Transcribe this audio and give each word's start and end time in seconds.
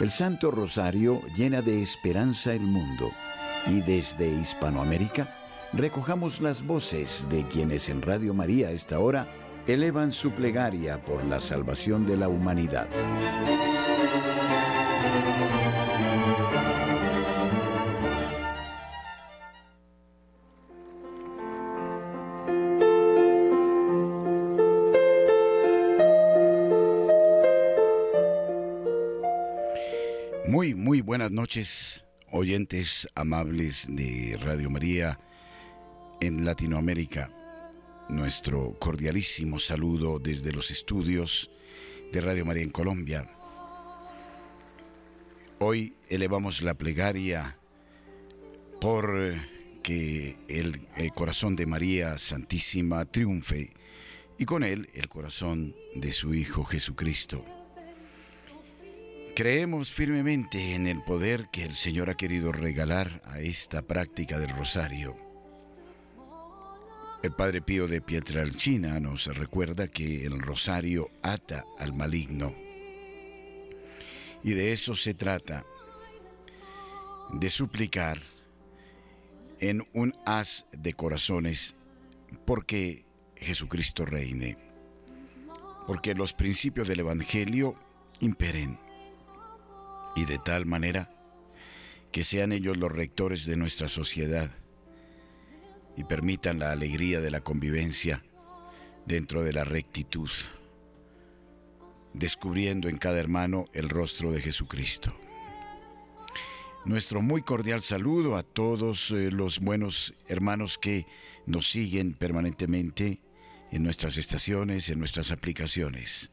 El 0.00 0.10
Santo 0.10 0.52
Rosario 0.52 1.22
llena 1.36 1.60
de 1.60 1.82
esperanza 1.82 2.52
el 2.54 2.60
mundo 2.60 3.10
y 3.66 3.80
desde 3.80 4.28
Hispanoamérica 4.28 5.34
recojamos 5.72 6.40
las 6.40 6.64
voces 6.64 7.26
de 7.28 7.48
quienes 7.48 7.88
en 7.88 8.02
Radio 8.02 8.32
María 8.32 8.68
a 8.68 8.70
esta 8.70 9.00
hora 9.00 9.26
elevan 9.66 10.12
su 10.12 10.30
plegaria 10.30 11.02
por 11.02 11.24
la 11.24 11.40
salvación 11.40 12.06
de 12.06 12.16
la 12.16 12.28
humanidad. 12.28 12.86
Noches, 31.48 32.04
oyentes 32.30 33.08
amables 33.14 33.86
de 33.88 34.38
Radio 34.42 34.68
María 34.68 35.18
en 36.20 36.44
Latinoamérica. 36.44 37.30
Nuestro 38.10 38.78
cordialísimo 38.78 39.58
saludo 39.58 40.18
desde 40.18 40.52
los 40.52 40.70
estudios 40.70 41.50
de 42.12 42.20
Radio 42.20 42.44
María 42.44 42.64
en 42.64 42.68
Colombia. 42.68 43.30
Hoy 45.58 45.94
elevamos 46.10 46.60
la 46.60 46.74
plegaria 46.74 47.56
por 48.78 49.34
que 49.82 50.36
el, 50.48 50.86
el 50.98 51.12
corazón 51.14 51.56
de 51.56 51.64
María 51.64 52.18
Santísima 52.18 53.06
triunfe 53.06 53.72
y 54.36 54.44
con 54.44 54.64
él 54.64 54.90
el 54.92 55.08
corazón 55.08 55.74
de 55.94 56.12
su 56.12 56.34
Hijo 56.34 56.62
Jesucristo. 56.64 57.57
Creemos 59.38 59.92
firmemente 59.92 60.74
en 60.74 60.88
el 60.88 61.00
poder 61.00 61.46
que 61.52 61.62
el 61.62 61.76
Señor 61.76 62.10
ha 62.10 62.16
querido 62.16 62.50
regalar 62.50 63.22
a 63.24 63.38
esta 63.38 63.82
práctica 63.82 64.36
del 64.36 64.48
rosario. 64.48 65.16
El 67.22 67.30
Padre 67.30 67.62
Pío 67.62 67.86
de 67.86 68.00
Pietralcina 68.00 68.98
nos 68.98 69.26
recuerda 69.36 69.86
que 69.86 70.26
el 70.26 70.40
rosario 70.40 71.12
ata 71.22 71.64
al 71.78 71.94
maligno. 71.94 72.52
Y 74.42 74.54
de 74.54 74.72
eso 74.72 74.96
se 74.96 75.14
trata, 75.14 75.64
de 77.32 77.48
suplicar 77.48 78.20
en 79.60 79.86
un 79.92 80.14
haz 80.26 80.66
de 80.72 80.94
corazones 80.94 81.76
porque 82.44 83.04
Jesucristo 83.36 84.04
reine, 84.04 84.58
porque 85.86 86.16
los 86.16 86.32
principios 86.32 86.88
del 86.88 86.98
Evangelio 86.98 87.76
imperen 88.18 88.87
y 90.18 90.24
de 90.24 90.38
tal 90.38 90.66
manera 90.66 91.08
que 92.10 92.24
sean 92.24 92.52
ellos 92.52 92.76
los 92.76 92.90
rectores 92.90 93.46
de 93.46 93.56
nuestra 93.56 93.88
sociedad 93.88 94.50
y 95.96 96.02
permitan 96.04 96.58
la 96.58 96.72
alegría 96.72 97.20
de 97.20 97.30
la 97.30 97.40
convivencia 97.40 98.20
dentro 99.06 99.42
de 99.44 99.52
la 99.52 99.62
rectitud, 99.62 100.28
descubriendo 102.14 102.88
en 102.88 102.98
cada 102.98 103.20
hermano 103.20 103.66
el 103.72 103.88
rostro 103.88 104.32
de 104.32 104.40
Jesucristo. 104.40 105.14
Nuestro 106.84 107.22
muy 107.22 107.42
cordial 107.42 107.82
saludo 107.82 108.36
a 108.36 108.42
todos 108.42 109.12
eh, 109.12 109.30
los 109.30 109.60
buenos 109.60 110.14
hermanos 110.26 110.78
que 110.78 111.06
nos 111.46 111.70
siguen 111.70 112.14
permanentemente 112.14 113.20
en 113.70 113.84
nuestras 113.84 114.16
estaciones, 114.16 114.88
en 114.88 114.98
nuestras 114.98 115.30
aplicaciones. 115.30 116.32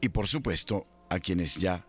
Y 0.00 0.08
por 0.08 0.28
supuesto 0.28 0.86
a 1.10 1.18
quienes 1.18 1.56
ya 1.56 1.86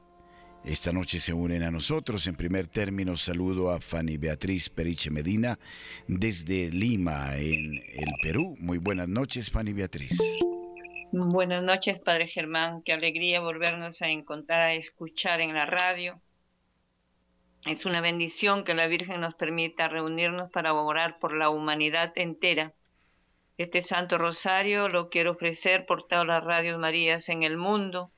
esta 0.65 0.93
noche 0.93 1.19
se 1.19 1.33
unen 1.33 1.63
a 1.63 1.71
nosotros. 1.71 2.25
En 2.27 2.35
primer 2.35 2.67
término, 2.67 3.17
saludo 3.17 3.71
a 3.71 3.81
Fanny 3.81 4.17
Beatriz 4.17 4.69
Periche 4.69 5.09
Medina 5.09 5.59
desde 6.07 6.69
Lima, 6.69 7.35
en 7.35 7.75
el 7.75 8.13
Perú. 8.21 8.55
Muy 8.59 8.77
buenas 8.77 9.09
noches, 9.09 9.51
Fanny 9.51 9.73
Beatriz. 9.73 10.17
Buenas 11.11 11.63
noches, 11.63 11.99
Padre 11.99 12.27
Germán. 12.27 12.81
Qué 12.81 12.93
alegría 12.93 13.41
volvernos 13.41 14.01
a 14.01 14.07
encontrar, 14.07 14.61
a 14.61 14.73
escuchar 14.73 15.41
en 15.41 15.53
la 15.53 15.65
radio. 15.65 16.21
Es 17.65 17.85
una 17.85 17.99
bendición 17.99 18.63
que 18.63 18.73
la 18.73 18.87
Virgen 18.87 19.19
nos 19.19 19.35
permita 19.35 19.89
reunirnos 19.89 20.49
para 20.49 20.73
orar 20.73 21.19
por 21.19 21.35
la 21.35 21.49
humanidad 21.49 22.13
entera. 22.15 22.73
Este 23.57 23.81
Santo 23.81 24.17
Rosario 24.17 24.87
lo 24.87 25.09
quiero 25.09 25.31
ofrecer 25.31 25.85
por 25.85 26.07
todas 26.07 26.25
las 26.25 26.43
radios 26.43 26.79
Marías 26.79 27.27
en 27.27 27.43
el 27.43 27.57
mundo 27.57 28.12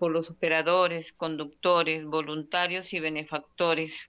por 0.00 0.12
los 0.12 0.30
operadores, 0.30 1.12
conductores, 1.12 2.06
voluntarios 2.06 2.94
y 2.94 3.00
benefactores, 3.00 4.08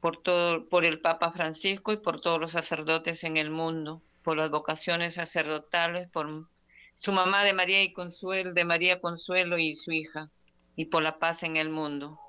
por, 0.00 0.22
todo, 0.22 0.68
por 0.68 0.84
el 0.84 1.00
Papa 1.00 1.32
Francisco 1.32 1.92
y 1.92 1.96
por 1.96 2.20
todos 2.20 2.40
los 2.40 2.52
sacerdotes 2.52 3.24
en 3.24 3.36
el 3.36 3.50
mundo, 3.50 4.00
por 4.22 4.36
las 4.36 4.50
vocaciones 4.50 5.14
sacerdotales, 5.14 6.08
por 6.10 6.48
su 6.94 7.10
mamá 7.10 7.42
de 7.42 7.52
María 7.52 7.82
y 7.82 7.92
Consuelo, 7.92 8.52
de 8.52 8.64
María 8.64 9.00
Consuelo 9.00 9.58
y 9.58 9.74
su 9.74 9.90
hija, 9.90 10.30
y 10.76 10.84
por 10.84 11.02
la 11.02 11.18
paz 11.18 11.42
en 11.42 11.56
el 11.56 11.70
mundo. 11.70 12.20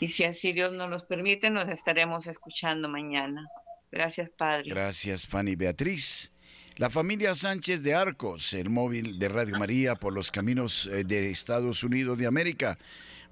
Y 0.00 0.08
si 0.08 0.24
así 0.24 0.52
Dios 0.52 0.72
nos 0.72 0.90
los 0.90 1.04
permite, 1.04 1.48
nos 1.48 1.68
estaremos 1.68 2.26
escuchando 2.26 2.88
mañana. 2.88 3.46
Gracias, 3.92 4.30
Padre. 4.30 4.68
Gracias, 4.68 5.28
Fanny 5.28 5.54
Beatriz. 5.54 6.32
La 6.80 6.88
familia 6.88 7.34
Sánchez 7.34 7.82
de 7.82 7.94
Arcos, 7.94 8.54
el 8.54 8.70
móvil 8.70 9.18
de 9.18 9.28
Radio 9.28 9.58
María 9.58 9.96
por 9.96 10.14
los 10.14 10.30
caminos 10.30 10.86
eh, 10.86 11.04
de 11.04 11.28
Estados 11.28 11.84
Unidos 11.84 12.16
de 12.16 12.26
América. 12.26 12.78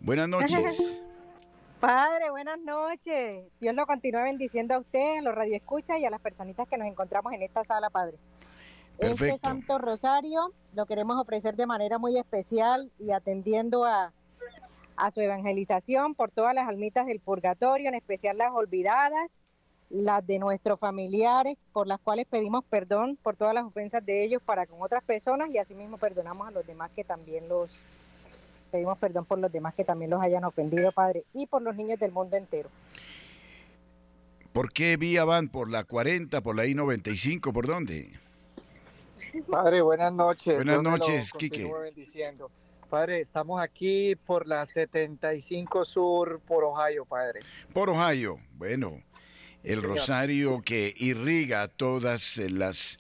Buenas 0.00 0.28
noches. 0.28 1.02
Padre, 1.80 2.28
buenas 2.28 2.58
noches. 2.58 3.46
Dios 3.58 3.74
lo 3.74 3.86
continúe 3.86 4.20
bendiciendo 4.20 4.74
a 4.74 4.80
usted, 4.80 5.20
a 5.20 5.22
los 5.22 5.34
radioescuchas 5.34 5.98
y 5.98 6.04
a 6.04 6.10
las 6.10 6.20
personitas 6.20 6.68
que 6.68 6.76
nos 6.76 6.88
encontramos 6.88 7.32
en 7.32 7.40
esta 7.40 7.64
sala, 7.64 7.88
Padre. 7.88 8.18
Perfecto. 8.98 9.36
Este 9.36 9.38
Santo 9.38 9.78
Rosario 9.78 10.52
lo 10.74 10.84
queremos 10.84 11.16
ofrecer 11.18 11.56
de 11.56 11.64
manera 11.64 11.96
muy 11.96 12.18
especial 12.18 12.92
y 12.98 13.12
atendiendo 13.12 13.86
a, 13.86 14.12
a 14.94 15.10
su 15.10 15.22
evangelización 15.22 16.14
por 16.14 16.30
todas 16.30 16.54
las 16.54 16.68
almitas 16.68 17.06
del 17.06 17.20
purgatorio, 17.20 17.88
en 17.88 17.94
especial 17.94 18.36
las 18.36 18.52
olvidadas 18.52 19.30
las 19.90 20.26
de 20.26 20.38
nuestros 20.38 20.78
familiares, 20.78 21.56
por 21.72 21.86
las 21.86 22.00
cuales 22.00 22.26
pedimos 22.26 22.64
perdón 22.64 23.18
por 23.22 23.36
todas 23.36 23.54
las 23.54 23.64
ofensas 23.64 24.04
de 24.04 24.24
ellos 24.24 24.42
para 24.42 24.66
con 24.66 24.82
otras 24.82 25.02
personas 25.02 25.50
y 25.50 25.58
asimismo 25.58 25.96
perdonamos 25.98 26.46
a 26.46 26.50
los 26.50 26.66
demás 26.66 26.90
que 26.94 27.04
también 27.04 27.48
los 27.48 27.84
pedimos 28.70 28.98
perdón 28.98 29.24
por 29.24 29.38
los 29.38 29.50
demás 29.50 29.74
que 29.74 29.84
también 29.84 30.10
los 30.10 30.20
hayan 30.20 30.44
ofendido, 30.44 30.92
Padre, 30.92 31.24
y 31.32 31.46
por 31.46 31.62
los 31.62 31.74
niños 31.74 31.98
del 31.98 32.12
mundo 32.12 32.36
entero. 32.36 32.68
¿Por 34.52 34.72
qué 34.72 34.96
vía 34.96 35.24
van? 35.24 35.48
¿Por 35.48 35.70
la 35.70 35.84
40, 35.84 36.40
por 36.40 36.56
la 36.56 36.66
I-95? 36.66 37.52
¿Por 37.52 37.66
dónde? 37.66 38.10
Padre, 39.48 39.82
buenas 39.82 40.12
noches. 40.12 40.56
Buenas 40.56 40.82
noches, 40.82 41.32
Quique. 41.32 41.70
bendiciendo. 41.82 42.50
Padre, 42.90 43.20
estamos 43.20 43.60
aquí 43.60 44.16
por 44.16 44.46
la 44.46 44.64
75 44.64 45.84
Sur, 45.84 46.40
por 46.40 46.64
Ohio, 46.64 47.04
Padre. 47.04 47.40
Por 47.74 47.90
Ohio. 47.90 48.38
Bueno, 48.54 49.02
el 49.64 49.80
Señor. 49.80 49.96
rosario 49.96 50.62
que 50.62 50.94
irriga 50.96 51.68
todas 51.68 52.38
eh, 52.38 52.50
las 52.50 52.98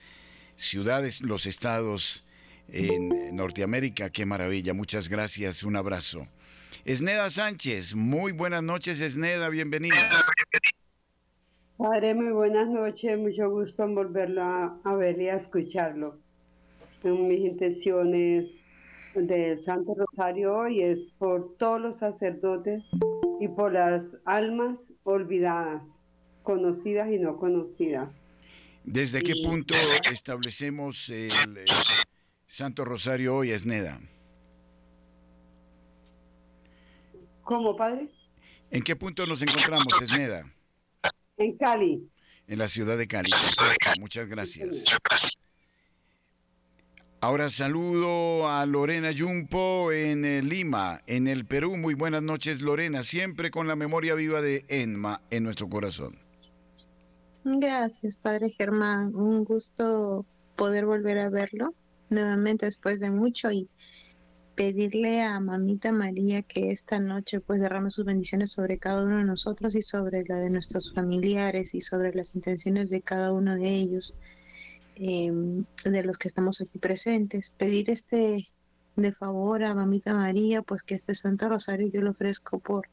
ciudades, 0.56 1.20
los 1.20 1.46
estados 1.46 2.24
en 2.68 3.34
Norteamérica. 3.34 4.10
Qué 4.10 4.26
maravilla. 4.26 4.74
Muchas 4.74 5.08
gracias. 5.08 5.62
Un 5.62 5.76
abrazo. 5.76 6.26
Esneda 6.84 7.30
Sánchez. 7.30 7.94
Muy 7.94 8.32
buenas 8.32 8.62
noches, 8.62 9.00
Esneda. 9.00 9.48
Bienvenida. 9.48 9.96
Padre, 11.76 12.14
muy 12.14 12.32
buenas 12.32 12.68
noches, 12.68 13.16
mucho 13.16 13.48
gusto 13.50 13.84
en 13.84 13.94
volverlo 13.94 14.42
a, 14.42 14.80
a 14.82 14.94
ver 14.96 15.20
y 15.20 15.28
a 15.28 15.36
escucharlo. 15.36 16.18
Mis 17.04 17.38
intenciones 17.38 18.64
del 19.14 19.62
Santo 19.62 19.94
Rosario 19.94 20.56
hoy 20.56 20.82
es 20.82 21.12
por 21.18 21.56
todos 21.56 21.80
los 21.80 21.98
sacerdotes 21.98 22.90
y 23.38 23.46
por 23.46 23.72
las 23.74 24.18
almas 24.24 24.92
olvidadas, 25.04 26.00
conocidas 26.48 27.10
y 27.12 27.18
no 27.18 27.36
conocidas. 27.36 28.24
¿Desde 28.82 29.22
qué 29.22 29.34
punto 29.44 29.74
establecemos 30.10 31.10
el 31.10 31.66
Santo 32.46 32.86
Rosario 32.86 33.36
hoy, 33.36 33.50
Esneda? 33.50 34.00
¿Cómo, 37.42 37.76
Padre? 37.76 38.08
¿En 38.70 38.82
qué 38.82 38.96
punto 38.96 39.26
nos 39.26 39.42
encontramos, 39.42 40.00
Esneda? 40.00 40.50
En 41.36 41.54
Cali. 41.58 42.08
En 42.46 42.58
la 42.58 42.68
ciudad 42.68 42.96
de 42.96 43.06
Cali. 43.06 43.30
Perfecto, 43.30 44.00
muchas 44.00 44.26
gracias. 44.26 44.84
Ahora 47.20 47.50
saludo 47.50 48.48
a 48.48 48.64
Lorena 48.64 49.10
Yumpo 49.10 49.92
en 49.92 50.24
eh, 50.24 50.40
Lima, 50.40 51.02
en 51.06 51.28
el 51.28 51.44
Perú. 51.44 51.76
Muy 51.76 51.92
buenas 51.92 52.22
noches, 52.22 52.62
Lorena. 52.62 53.02
Siempre 53.02 53.50
con 53.50 53.68
la 53.68 53.76
memoria 53.76 54.14
viva 54.14 54.40
de 54.40 54.64
Enma 54.68 55.20
en 55.30 55.44
nuestro 55.44 55.68
corazón. 55.68 56.27
Gracias, 57.56 58.18
Padre 58.18 58.50
Germán. 58.50 59.14
Un 59.14 59.42
gusto 59.42 60.26
poder 60.54 60.84
volver 60.84 61.18
a 61.18 61.30
verlo 61.30 61.72
nuevamente 62.10 62.66
después 62.66 63.00
de 63.00 63.10
mucho 63.10 63.50
y 63.50 63.70
pedirle 64.54 65.22
a 65.22 65.40
Mamita 65.40 65.90
María 65.90 66.42
que 66.42 66.70
esta 66.72 66.98
noche 66.98 67.40
pues 67.40 67.62
derrame 67.62 67.90
sus 67.90 68.04
bendiciones 68.04 68.52
sobre 68.52 68.76
cada 68.76 69.02
uno 69.02 69.16
de 69.16 69.24
nosotros 69.24 69.74
y 69.76 69.80
sobre 69.82 70.24
la 70.26 70.36
de 70.36 70.50
nuestros 70.50 70.92
familiares 70.92 71.74
y 71.74 71.80
sobre 71.80 72.14
las 72.14 72.34
intenciones 72.34 72.90
de 72.90 73.00
cada 73.00 73.32
uno 73.32 73.54
de 73.54 73.66
ellos, 73.66 74.14
em, 74.96 75.64
de 75.84 76.04
los 76.04 76.18
que 76.18 76.28
estamos 76.28 76.60
aquí 76.60 76.78
presentes. 76.78 77.50
Pedir 77.56 77.88
este 77.88 78.46
de 78.96 79.12
favor 79.12 79.64
a 79.64 79.74
Mamita 79.74 80.12
María 80.12 80.60
pues 80.60 80.82
que 80.82 80.96
este 80.96 81.14
Santo 81.14 81.48
Rosario 81.48 81.88
yo 81.88 82.02
lo 82.02 82.10
ofrezco 82.10 82.58
por, 82.58 82.88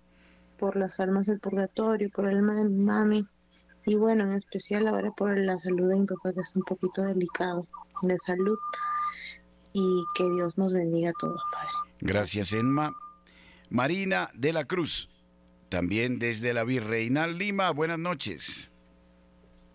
por 0.58 0.78
las 0.78 1.02
almas 1.02 1.28
del 1.28 1.42
purgatorio, 1.42 2.10
por 2.10 2.30
el 2.30 2.38
alma 2.38 2.56
de 2.56 2.64
mi 2.70 2.78
mami 2.78 3.28
y 3.86 3.96
bueno, 3.96 4.24
en 4.24 4.34
especial 4.34 4.88
ahora 4.88 5.12
por 5.12 5.38
la 5.38 5.60
salud 5.60 5.90
de 5.90 6.00
mi 6.00 6.06
papá 6.06 6.34
que 6.34 6.42
es 6.42 6.56
un 6.56 6.64
poquito 6.64 7.04
delicado 7.04 7.68
de 8.02 8.18
salud 8.18 8.58
y 9.74 10.04
que 10.16 10.24
Dios 10.30 10.58
nos 10.58 10.74
bendiga 10.74 11.10
a 11.12 11.14
todos, 11.20 11.42
Padre. 11.52 11.70
Gracias, 12.00 12.54
Enma. 12.54 12.96
Marina 13.70 14.32
de 14.34 14.54
la 14.54 14.66
Cruz, 14.66 15.10
también 15.70 16.18
desde 16.18 16.54
la 16.54 16.64
Virreinal 16.64 17.38
Lima. 17.38 17.72
Buenas 17.72 18.00
noches. 18.00 18.72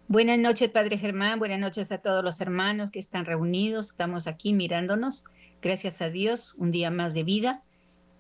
Buenas 0.09 0.39
noches, 0.39 0.69
Padre 0.71 0.99
Germán. 0.99 1.39
Buenas 1.39 1.61
noches 1.61 1.93
a 1.93 1.99
todos 1.99 2.25
los 2.25 2.41
hermanos 2.41 2.91
que 2.91 2.99
están 2.99 3.27
reunidos. 3.27 3.91
Estamos 3.91 4.27
aquí 4.27 4.53
mirándonos. 4.53 5.25
Gracias 5.63 6.03
a 6.03 6.11
Dios, 6.11 6.55
un 6.59 6.73
día 6.73 6.91
más 6.91 7.15
de 7.15 7.23
vida. 7.23 7.63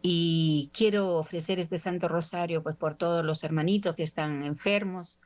Y 0.02 0.70
quiero 0.72 1.16
ofrecer 1.16 1.58
este 1.58 1.78
Santo 1.78 2.08
Rosario 2.08 2.62
pues, 2.62 2.76
por 2.76 2.94
todos 2.96 3.24
los 3.24 3.42
hermanitos 3.42 3.96
que 3.96 4.02
están 4.02 4.44
enfermos, 4.44 5.18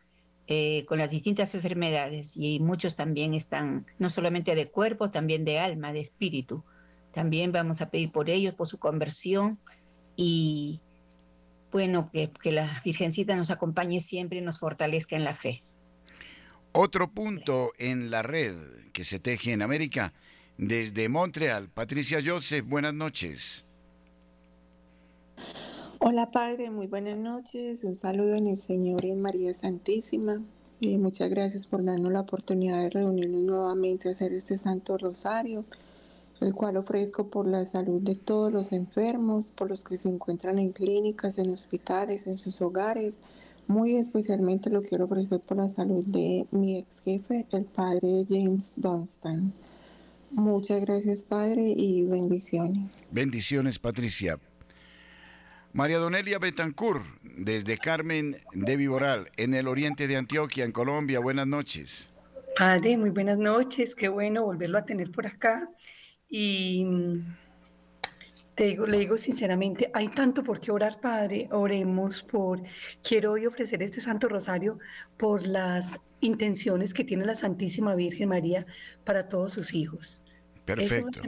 eh, 0.46 0.84
con 0.86 0.98
las 0.98 1.10
distintas 1.10 1.54
enfermedades 1.54 2.36
y 2.36 2.60
muchos 2.60 2.96
también 2.96 3.32
están, 3.32 3.86
no 3.98 4.10
solamente 4.10 4.54
de 4.54 4.68
cuerpo, 4.68 5.10
también 5.10 5.44
de 5.44 5.58
alma, 5.58 5.92
de 5.92 6.00
espíritu. 6.00 6.64
También 7.12 7.52
vamos 7.52 7.80
a 7.80 7.90
pedir 7.90 8.12
por 8.12 8.28
ellos, 8.28 8.54
por 8.54 8.66
su 8.66 8.78
conversión 8.78 9.58
y 10.16 10.80
bueno, 11.72 12.10
que, 12.12 12.30
que 12.42 12.52
la 12.52 12.82
Virgencita 12.84 13.34
nos 13.36 13.50
acompañe 13.50 14.00
siempre 14.00 14.38
y 14.38 14.42
nos 14.42 14.58
fortalezca 14.58 15.16
en 15.16 15.24
la 15.24 15.34
fe. 15.34 15.64
Otro 16.72 17.10
punto 17.10 17.72
en 17.78 18.10
la 18.10 18.22
red 18.22 18.54
que 18.92 19.04
se 19.04 19.18
teje 19.18 19.52
en 19.52 19.62
América, 19.62 20.12
desde 20.58 21.08
Montreal, 21.08 21.68
Patricia 21.68 22.18
Joseph, 22.24 22.66
buenas 22.66 22.94
noches. 22.94 23.73
Hola 26.06 26.30
Padre, 26.30 26.68
muy 26.68 26.86
buenas 26.86 27.16
noches. 27.16 27.82
Un 27.82 27.94
saludo 27.94 28.34
en 28.34 28.46
el 28.46 28.58
Señor 28.58 29.06
y 29.06 29.12
en 29.12 29.22
María 29.22 29.54
Santísima. 29.54 30.42
Y 30.78 30.98
muchas 30.98 31.30
gracias 31.30 31.66
por 31.66 31.82
darnos 31.82 32.12
la 32.12 32.20
oportunidad 32.20 32.82
de 32.82 32.90
reunirnos 32.90 33.40
nuevamente 33.40 34.08
a 34.08 34.10
hacer 34.10 34.34
este 34.34 34.58
Santo 34.58 34.98
Rosario, 34.98 35.64
el 36.42 36.52
cual 36.52 36.76
ofrezco 36.76 37.28
por 37.28 37.48
la 37.48 37.64
salud 37.64 38.02
de 38.02 38.16
todos 38.16 38.52
los 38.52 38.74
enfermos, 38.74 39.50
por 39.50 39.70
los 39.70 39.82
que 39.82 39.96
se 39.96 40.10
encuentran 40.10 40.58
en 40.58 40.72
clínicas, 40.72 41.38
en 41.38 41.48
hospitales, 41.48 42.26
en 42.26 42.36
sus 42.36 42.60
hogares. 42.60 43.22
Muy 43.66 43.96
especialmente 43.96 44.68
lo 44.68 44.82
quiero 44.82 45.06
ofrecer 45.06 45.40
por 45.40 45.56
la 45.56 45.68
salud 45.68 46.06
de 46.06 46.46
mi 46.50 46.76
ex 46.76 47.00
jefe, 47.00 47.46
el 47.50 47.64
Padre 47.64 48.26
James 48.28 48.74
Dunstan. 48.76 49.54
Muchas 50.32 50.82
gracias 50.82 51.22
Padre 51.22 51.72
y 51.74 52.02
bendiciones. 52.02 53.08
Bendiciones 53.10 53.78
Patricia. 53.78 54.38
María 55.74 55.98
Donelia 55.98 56.38
Betancur, 56.38 57.02
desde 57.20 57.78
Carmen 57.78 58.36
de 58.52 58.76
Viboral, 58.76 59.32
en 59.36 59.54
el 59.54 59.66
oriente 59.66 60.06
de 60.06 60.16
Antioquia, 60.16 60.64
en 60.64 60.70
Colombia. 60.70 61.18
Buenas 61.18 61.48
noches. 61.48 62.12
Padre, 62.56 62.96
muy 62.96 63.10
buenas 63.10 63.38
noches. 63.38 63.96
Qué 63.96 64.06
bueno 64.06 64.44
volverlo 64.44 64.78
a 64.78 64.84
tener 64.84 65.10
por 65.10 65.26
acá. 65.26 65.68
Y 66.28 66.86
te 68.54 68.66
digo, 68.66 68.86
le 68.86 69.00
digo 69.00 69.18
sinceramente, 69.18 69.90
hay 69.92 70.06
tanto 70.06 70.44
por 70.44 70.60
qué 70.60 70.70
orar, 70.70 71.00
Padre. 71.00 71.48
Oremos 71.50 72.22
por. 72.22 72.62
Quiero 73.02 73.32
hoy 73.32 73.46
ofrecer 73.46 73.82
este 73.82 74.00
Santo 74.00 74.28
Rosario 74.28 74.78
por 75.16 75.44
las 75.44 76.00
intenciones 76.20 76.94
que 76.94 77.02
tiene 77.02 77.24
la 77.24 77.34
Santísima 77.34 77.96
Virgen 77.96 78.28
María 78.28 78.64
para 79.02 79.28
todos 79.28 79.54
sus 79.54 79.74
hijos. 79.74 80.22
Perfecto. 80.64 81.20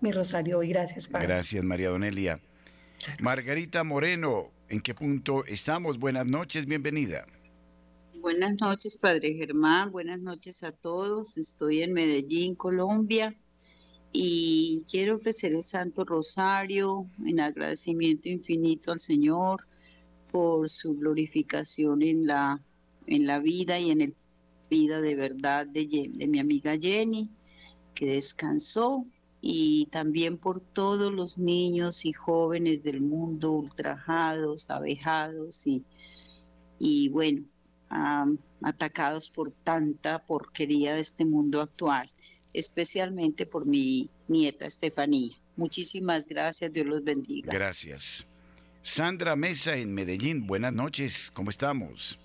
mi 0.00 0.10
rosario 0.10 0.58
hoy. 0.58 0.70
Gracias, 0.70 1.06
Padre. 1.06 1.28
Gracias, 1.28 1.64
María 1.64 1.90
Donelia. 1.90 2.40
Margarita 3.20 3.84
Moreno, 3.84 4.50
¿en 4.68 4.80
qué 4.80 4.94
punto 4.94 5.44
estamos? 5.46 5.98
Buenas 5.98 6.26
noches, 6.26 6.66
bienvenida. 6.66 7.26
Buenas 8.20 8.60
noches, 8.60 8.96
Padre 8.96 9.34
Germán. 9.34 9.90
Buenas 9.90 10.20
noches 10.20 10.62
a 10.62 10.72
todos. 10.72 11.36
Estoy 11.36 11.82
en 11.82 11.92
Medellín, 11.92 12.54
Colombia, 12.54 13.36
y 14.12 14.84
quiero 14.90 15.16
ofrecer 15.16 15.54
el 15.54 15.64
Santo 15.64 16.04
Rosario 16.04 17.06
en 17.26 17.40
agradecimiento 17.40 18.28
infinito 18.28 18.92
al 18.92 19.00
Señor 19.00 19.66
por 20.30 20.68
su 20.68 20.96
glorificación 20.96 22.02
en 22.02 22.26
la, 22.26 22.60
en 23.06 23.26
la 23.26 23.38
vida 23.38 23.78
y 23.78 23.90
en 23.90 24.00
el 24.02 24.14
vida 24.70 25.02
de 25.02 25.14
verdad 25.14 25.66
de, 25.66 26.10
de 26.14 26.26
mi 26.28 26.38
amiga 26.38 26.78
Jenny, 26.80 27.28
que 27.94 28.06
descansó 28.06 29.04
y 29.44 29.86
también 29.86 30.38
por 30.38 30.60
todos 30.60 31.12
los 31.12 31.36
niños 31.36 32.06
y 32.06 32.12
jóvenes 32.12 32.84
del 32.84 33.00
mundo 33.00 33.50
ultrajados, 33.50 34.70
abejados 34.70 35.66
y, 35.66 35.84
y 36.78 37.08
bueno, 37.08 37.44
atacados 38.62 39.28
por 39.30 39.50
tanta 39.50 40.24
porquería 40.24 40.94
de 40.94 41.00
este 41.00 41.24
mundo 41.24 41.60
actual, 41.60 42.08
especialmente 42.52 43.44
por 43.44 43.66
mi 43.66 44.08
nieta 44.28 44.64
Estefanía. 44.66 45.36
Muchísimas 45.56 46.28
gracias, 46.28 46.72
Dios 46.72 46.86
los 46.86 47.02
bendiga. 47.02 47.52
Gracias. 47.52 48.24
Sandra 48.80 49.34
Mesa 49.34 49.76
en 49.76 49.92
Medellín, 49.92 50.46
buenas 50.46 50.72
noches, 50.72 51.32
¿cómo 51.32 51.50
estamos? 51.50 52.16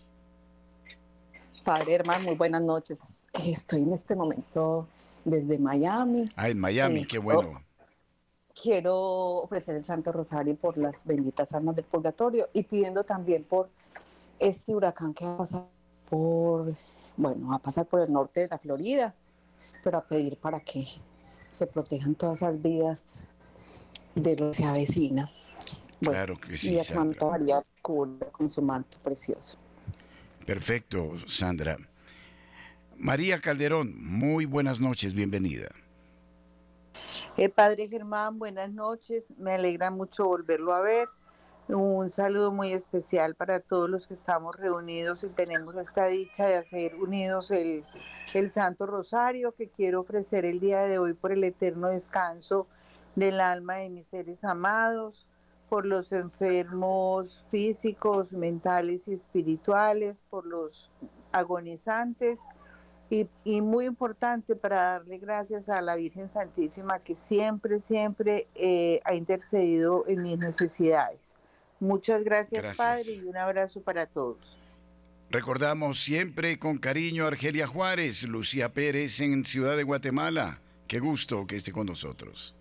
Padre 1.63 1.95
hermano, 1.95 2.25
muy 2.25 2.35
buenas 2.35 2.61
noches. 2.61 2.99
Estoy 3.33 3.81
en 3.81 3.93
este 3.93 4.15
momento 4.15 4.87
desde 5.27 5.59
Miami. 5.59 6.29
Ah, 6.35 6.49
en 6.49 6.59
Miami, 6.59 7.05
qué 7.05 7.19
bueno. 7.19 7.61
Quiero 8.59 8.95
ofrecer 9.43 9.75
el 9.75 9.83
Santo 9.83 10.11
Rosario 10.11 10.55
por 10.55 10.77
las 10.77 11.05
benditas 11.05 11.53
almas 11.53 11.75
del 11.75 11.85
purgatorio 11.85 12.49
y 12.53 12.63
pidiendo 12.63 13.03
también 13.03 13.43
por 13.43 13.69
este 14.39 14.73
huracán 14.73 15.13
que 15.13 15.25
va 15.25 15.33
a 15.33 15.37
pasar 15.37 15.65
por, 16.09 16.73
bueno, 17.17 17.49
va 17.49 17.55
a 17.55 17.59
pasar 17.59 17.85
por 17.85 17.99
el 18.01 18.11
norte 18.11 18.41
de 18.41 18.47
la 18.47 18.57
Florida, 18.57 19.13
pero 19.83 19.97
a 19.97 20.03
pedir 20.03 20.37
para 20.37 20.61
que 20.61 20.85
se 21.49 21.67
protejan 21.67 22.15
todas 22.15 22.41
esas 22.41 22.61
vidas 22.61 23.21
de 24.15 24.35
lo 24.37 24.51
que 24.51 24.57
se 24.57 24.63
avecina. 24.63 25.29
claro 25.99 26.37
que 26.37 26.57
sí. 26.57 26.75
Y 26.75 26.79
a 26.79 26.83
Santa 26.83 27.27
María 27.27 27.63
con 27.81 28.19
su 28.47 28.61
manto 28.61 28.97
precioso. 29.03 29.57
Perfecto, 30.45 31.11
Sandra. 31.27 31.77
María 32.99 33.39
Calderón, 33.39 33.93
muy 34.03 34.45
buenas 34.45 34.81
noches, 34.81 35.13
bienvenida. 35.13 35.67
Eh, 37.37 37.47
padre 37.47 37.87
Germán, 37.87 38.39
buenas 38.39 38.71
noches, 38.71 39.31
me 39.37 39.53
alegra 39.53 39.91
mucho 39.91 40.25
volverlo 40.25 40.73
a 40.73 40.81
ver. 40.81 41.07
Un 41.67 42.09
saludo 42.09 42.51
muy 42.51 42.73
especial 42.73 43.35
para 43.35 43.59
todos 43.59 43.87
los 43.87 44.07
que 44.07 44.15
estamos 44.15 44.55
reunidos 44.55 45.23
y 45.23 45.27
tenemos 45.27 45.75
esta 45.75 46.07
dicha 46.07 46.47
de 46.47 46.55
hacer 46.55 46.95
unidos 46.95 47.51
el, 47.51 47.85
el 48.33 48.49
Santo 48.49 48.87
Rosario 48.87 49.51
que 49.51 49.69
quiero 49.69 49.99
ofrecer 49.99 50.43
el 50.45 50.59
día 50.59 50.79
de 50.81 50.97
hoy 50.97 51.13
por 51.13 51.31
el 51.31 51.43
eterno 51.43 51.89
descanso 51.89 52.67
del 53.15 53.39
alma 53.39 53.75
de 53.75 53.91
mis 53.91 54.07
seres 54.07 54.43
amados, 54.43 55.27
por 55.69 55.85
los 55.85 56.11
enfermos 56.13 57.45
físicos, 57.51 58.33
mentales 58.33 59.07
y 59.07 59.13
espirituales, 59.13 60.23
por 60.31 60.47
los 60.47 60.89
agonizantes 61.31 62.39
y, 63.09 63.61
muy 63.61 63.85
importante 63.85 64.55
para 64.55 64.75
darle 64.75 65.17
gracias 65.17 65.69
a 65.69 65.81
la 65.81 65.95
Virgen 65.95 66.29
Santísima 66.29 66.99
que 66.99 67.15
siempre, 67.15 67.79
siempre 67.79 68.47
eh, 68.55 68.99
ha 69.05 69.15
intercedido 69.15 70.05
en 70.07 70.23
mis 70.23 70.37
necesidades. 70.37 71.35
Muchas 71.79 72.23
gracias, 72.23 72.75
Padre, 72.75 73.13
y 73.13 73.23
un 73.23 73.37
abrazo 73.37 73.81
para 73.81 74.05
todos. 74.07 74.59
Recordamos 75.29 75.99
siempre 75.99 76.57
con 76.57 76.77
cariño 76.77 77.25
a 77.25 77.27
Argelia 77.27 77.67
Juárez, 77.67 78.23
Lucía 78.23 78.73
Pérez 78.73 79.19
en 79.19 79.45
Ciudad 79.45 79.77
de 79.77 79.83
Guatemala. 79.83 80.61
Qué 80.87 80.99
gusto 80.99 81.45
que 81.45 81.57
esté 81.57 81.71
con 81.71 81.85
nosotros. 81.85 82.55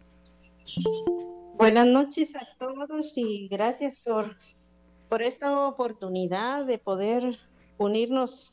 Buenas 1.54 1.86
noches 1.86 2.34
a 2.36 2.46
todos 2.58 3.16
y 3.16 3.48
gracias 3.48 4.02
por, 4.04 4.36
por 5.08 5.22
esta 5.22 5.66
oportunidad 5.66 6.66
de 6.66 6.78
poder 6.78 7.38
unirnos 7.78 8.52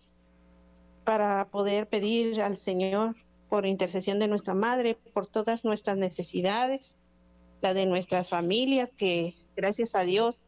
para 1.04 1.48
poder 1.50 1.88
pedir 1.88 2.42
al 2.42 2.58
Señor 2.58 3.16
por 3.50 3.66
intercesión 3.66 4.20
de 4.20 4.28
nuestra 4.28 4.54
Madre, 4.54 4.98
por 5.14 5.28
todas 5.28 5.64
nuestras 5.64 5.98
necesidades, 5.98 6.98
la 7.62 7.74
de 7.74 7.86
nuestras 7.86 8.30
familias, 8.30 8.94
que 8.94 9.36
gracias 9.56 9.96
a 9.96 10.02
Dios 10.02 10.42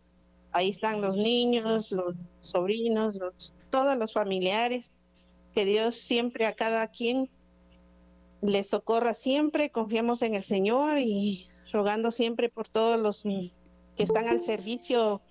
ahí 0.51 0.69
están 0.69 1.01
los 1.01 1.15
niños, 1.17 1.91
los 1.91 2.15
sobrinos, 2.41 3.15
todos 3.69 3.97
los 3.97 4.13
familiares, 4.13 4.91
que 5.53 5.65
Dios 5.65 5.95
siempre 5.95 6.45
a 6.45 6.53
cada 6.53 6.87
quien 6.87 7.29
les 8.41 8.69
socorra 8.69 9.13
siempre, 9.13 9.69
confiamos 9.69 10.21
en 10.21 10.35
el 10.35 10.43
Señor 10.43 10.97
y 10.99 11.47
rogando 11.71 12.11
siempre 12.11 12.49
por 12.49 12.67
todos 12.67 12.99
los 12.99 13.23
que 13.23 14.03
están 14.03 14.27
al 14.27 14.39
servicio 14.41 15.21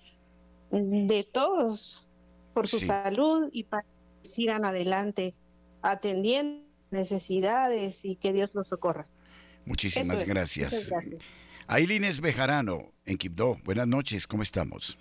de 0.71 1.23
todos, 1.23 2.07
por 2.53 2.67
su 2.67 2.79
salud 2.79 3.49
y 3.51 3.63
para 3.63 3.85
sigan 4.25 4.65
adelante 4.65 5.33
atendiendo 5.81 6.65
necesidades 6.91 8.03
y 8.05 8.15
que 8.15 8.33
Dios 8.33 8.51
los 8.53 8.67
socorra. 8.67 9.07
Muchísimas 9.65 10.25
gracias. 10.25 10.91
Ailines 11.67 12.21
Bejarano, 12.21 12.91
en 13.05 13.17
Quibdó. 13.17 13.57
Buenas 13.63 13.87
noches, 13.87 14.27
¿cómo 14.27 14.43
estamos? 14.43 14.97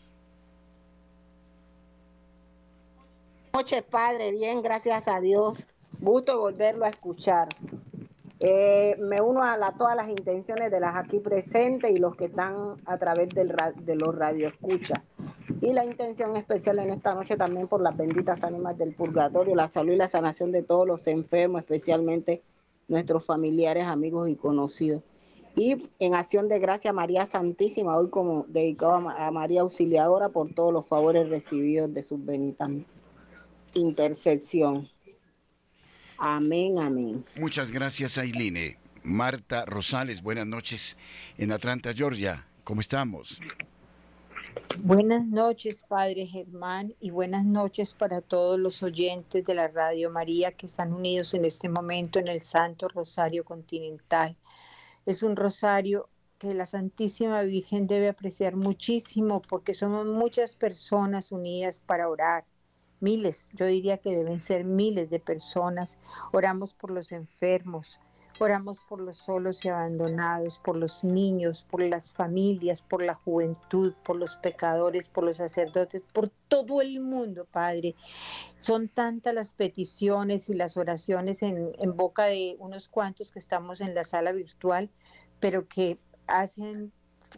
noches, 3.55 3.85
Padre. 3.85 4.33
Bien, 4.33 4.63
gracias 4.63 5.07
a 5.07 5.21
Dios. 5.21 5.65
Gusto 6.01 6.39
volverlo 6.39 6.85
a 6.87 6.89
escuchar. 6.89 7.49
Eh, 8.41 8.97
me 8.99 9.21
uno 9.21 9.45
a 9.45 9.57
la, 9.57 9.73
todas 9.73 9.97
las 9.97 10.09
intenciones 10.09 10.73
de 10.73 10.81
las 10.81 10.97
aquí 10.97 11.21
presentes 11.21 11.93
y 11.93 11.99
los 11.99 12.17
que 12.17 12.27
están 12.27 12.75
a 12.85 12.99
través 12.99 13.29
del, 13.29 13.55
de 13.77 13.97
los 13.97 14.13
radioescuchas. 14.13 15.01
Y 15.61 15.73
la 15.73 15.85
intención 15.85 16.37
especial 16.37 16.79
en 16.79 16.91
esta 16.91 17.15
noche 17.15 17.37
también 17.37 17.69
por 17.69 17.81
las 17.81 17.97
benditas 17.97 18.45
ánimas 18.45 18.79
del 18.79 18.95
purgatorio, 18.95 19.55
la 19.55 19.69
salud 19.69 19.93
y 19.93 19.97
la 19.97 20.09
sanación 20.09 20.53
de 20.53 20.63
todos 20.63 20.87
los 20.87 21.07
enfermos, 21.07 21.61
especialmente 21.61 22.43
nuestros 22.89 23.25
familiares, 23.25 23.85
amigos 23.85 24.29
y 24.29 24.37
conocidos. 24.37 25.03
Y 25.57 25.89
en 26.01 26.15
acción 26.15 26.49
de 26.49 26.59
gracia 26.59 26.93
María 26.93 27.27
Santísima, 27.27 27.97
hoy 27.97 28.11
como 28.11 28.45
dedicado 28.49 29.09
a, 29.11 29.31
María 29.31 29.61
Auxiliadora 29.61 30.31
por 30.31 30.53
todos 30.53 30.73
los 30.73 30.87
favores 30.87 31.29
recibidos 31.29 31.93
de 31.95 32.03
sus 32.03 32.25
benitas 32.25 32.71
intercesión. 33.75 34.89
Amén, 36.19 36.79
amén. 36.79 37.25
Muchas 37.37 37.71
gracias, 37.71 38.19
Ailine. 38.19 38.79
Marta 39.03 39.65
Rosales, 39.67 40.23
buenas 40.23 40.47
noches 40.47 40.97
en 41.37 41.53
Atlanta, 41.53 41.93
Georgia. 41.93 42.47
¿Cómo 42.63 42.81
estamos? 42.81 43.41
Buenas 44.79 45.27
noches, 45.27 45.83
Padre 45.83 46.27
Germán, 46.27 46.95
y 47.01 47.11
buenas 47.11 47.45
noches 47.45 47.95
para 47.95 48.21
todos 48.21 48.59
los 48.59 48.83
oyentes 48.83 49.45
de 49.45 49.55
la 49.55 49.69
Radio 49.69 50.11
María 50.11 50.53
que 50.53 50.67
están 50.67 50.93
unidos 50.93 51.35
en 51.35 51.45
este 51.45 51.69
momento 51.69 52.19
en 52.19 52.29
el 52.29 52.41
Santo 52.41 52.89
Rosario 52.89 53.45
Continental. 53.45 54.37
Es 55.07 55.23
un 55.23 55.37
rosario 55.37 56.09
que 56.39 56.55
la 56.55 56.67
Santísima 56.67 57.43
Virgen 57.43 57.87
debe 57.87 58.09
apreciar 58.09 58.57
muchísimo 58.57 59.41
porque 59.43 59.75
somos 59.75 60.07
muchas 60.07 60.57
personas 60.57 61.33
unidas 61.33 61.81
para 61.81 62.09
orar 62.09 62.45
miles, 63.01 63.51
yo 63.55 63.67
diría 63.67 63.99
que 63.99 64.17
deben 64.17 64.41
ser 64.41 64.65
miles 64.65 65.11
de 65.11 65.21
personas. 65.21 65.99
Oramos 66.33 66.75
por 66.75 66.91
los 66.91 67.13
enfermos, 67.13 68.01
oramos 68.39 68.81
por 68.81 69.01
los 69.01 69.19
solos 69.19 69.65
y 69.65 69.69
abandonados, 69.69 70.59
por 70.59 70.77
los 70.77 71.05
niños, 71.05 71.63
por 71.63 71.83
las 71.83 72.13
familias, 72.13 72.83
por 72.83 73.03
la 73.03 73.15
juventud, 73.15 73.95
por 74.05 74.17
los 74.17 74.37
pecadores, 74.37 75.09
por 75.09 75.25
los 75.25 75.37
sacerdotes, 75.37 76.07
por 76.13 76.29
todo 76.49 76.81
el 76.81 77.01
mundo, 77.01 77.47
Padre. 77.51 77.95
Son 78.57 78.89
tantas 78.89 79.35
las 79.35 79.53
peticiones 79.53 80.49
y 80.49 80.55
las 80.55 80.77
oraciones 80.77 81.43
en, 81.43 81.73
en 81.79 81.97
boca 81.97 82.25
de 82.25 82.57
unos 82.59 82.89
cuantos 82.89 83.31
que 83.31 83.39
estamos 83.39 83.81
en 83.81 83.95
la 83.95 84.05
sala 84.05 84.33
virtual, 84.33 84.91
pero 85.41 85.69
que 85.69 85.99
hacen 86.27 86.93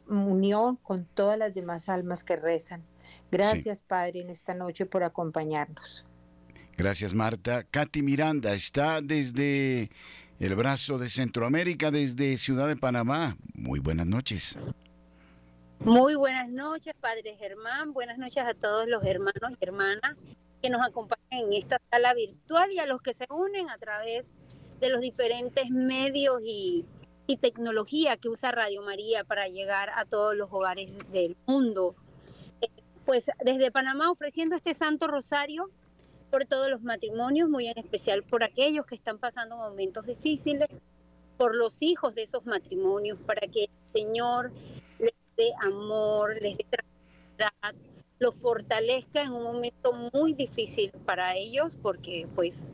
unión 0.08 0.76
con 0.76 1.04
todas 1.06 1.38
las 1.38 1.54
demás 1.54 1.88
almas 1.88 2.24
que 2.24 2.36
rezan. 2.36 2.84
Gracias, 3.30 3.82
Padre, 3.82 4.20
en 4.20 4.30
esta 4.30 4.54
noche 4.54 4.86
por 4.86 5.02
acompañarnos. 5.02 6.04
Gracias, 6.76 7.14
Marta. 7.14 7.64
Katy 7.64 8.02
Miranda 8.02 8.52
está 8.52 9.00
desde 9.00 9.90
el 10.38 10.54
brazo 10.54 10.98
de 10.98 11.08
Centroamérica, 11.08 11.90
desde 11.90 12.36
Ciudad 12.36 12.68
de 12.68 12.76
Panamá. 12.76 13.36
Muy 13.54 13.80
buenas 13.80 14.06
noches. 14.06 14.58
Muy 15.80 16.14
buenas 16.14 16.48
noches, 16.48 16.94
Padre 17.00 17.36
Germán. 17.38 17.92
Buenas 17.92 18.18
noches 18.18 18.42
a 18.44 18.54
todos 18.54 18.86
los 18.88 19.04
hermanos 19.04 19.52
y 19.58 19.64
hermanas 19.64 20.16
que 20.62 20.70
nos 20.70 20.86
acompañan 20.86 21.26
en 21.30 21.52
esta 21.52 21.80
sala 21.90 22.14
virtual 22.14 22.72
y 22.72 22.78
a 22.78 22.86
los 22.86 23.00
que 23.02 23.14
se 23.14 23.26
unen 23.30 23.70
a 23.70 23.78
través 23.78 24.34
de 24.80 24.90
los 24.90 25.00
diferentes 25.00 25.70
medios 25.70 26.40
y, 26.44 26.84
tecnología 27.40 28.16
que 28.16 28.28
usa 28.28 28.52
Radio 28.52 28.82
María 28.82 29.24
para 29.24 29.48
llegar 29.48 29.90
a 29.96 30.04
todos 30.04 30.36
los 30.36 30.48
hogares 30.52 30.92
del 31.10 31.36
mundo 31.44 31.96
pues 33.06 33.30
desde 33.44 33.70
Panamá 33.70 34.10
ofreciendo 34.10 34.56
este 34.56 34.74
Santo 34.74 35.06
Rosario 35.06 35.70
por 36.30 36.44
todos 36.44 36.68
los 36.68 36.82
matrimonios, 36.82 37.48
muy 37.48 37.68
en 37.68 37.78
especial 37.78 38.22
por 38.22 38.44
aquellos 38.44 38.86
que 38.86 38.94
están 38.94 39.18
pasando 39.18 39.56
momentos 39.56 40.06
difíciles, 40.06 40.82
por 41.36 41.54
los 41.54 41.82
hijos 41.82 42.14
de 42.14 42.22
esos 42.22 42.44
matrimonios, 42.46 43.18
para 43.26 43.46
que 43.46 43.64
el 43.64 43.70
Señor 43.92 44.52
les 44.98 45.14
dé 45.36 45.52
amor, 45.60 46.34
les 46.40 46.56
dé 46.56 46.64
tranquilidad, 46.64 47.74
los 48.18 48.34
fortalezca 48.34 49.22
en 49.22 49.32
un 49.32 49.42
momento 49.42 49.92
muy 49.92 50.32
difícil 50.32 50.90
para 51.04 51.36
ellos, 51.36 51.76
porque 51.82 52.26
pues 52.34 52.64